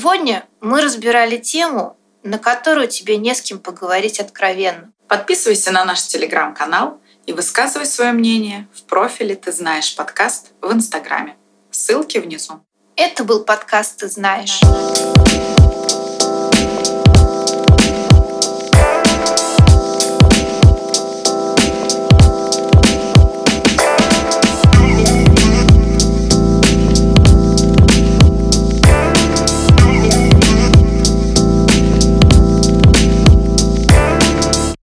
Сегодня 0.00 0.46
мы 0.62 0.80
разбирали 0.80 1.36
тему, 1.36 1.98
на 2.22 2.38
которую 2.38 2.88
тебе 2.88 3.18
не 3.18 3.34
с 3.34 3.42
кем 3.42 3.58
поговорить 3.58 4.18
откровенно. 4.18 4.90
Подписывайся 5.08 5.72
на 5.72 5.84
наш 5.84 6.06
телеграм-канал 6.06 6.98
и 7.26 7.34
высказывай 7.34 7.84
свое 7.84 8.12
мнение 8.12 8.66
в 8.74 8.84
профиле 8.84 9.34
«Ты 9.34 9.52
знаешь 9.52 9.94
подкаст» 9.94 10.52
в 10.62 10.72
Инстаграме. 10.72 11.36
Ссылки 11.70 12.16
внизу. 12.16 12.64
Это 12.96 13.24
был 13.24 13.44
подкаст 13.44 13.98
«Ты 13.98 14.08
знаешь». 14.08 14.62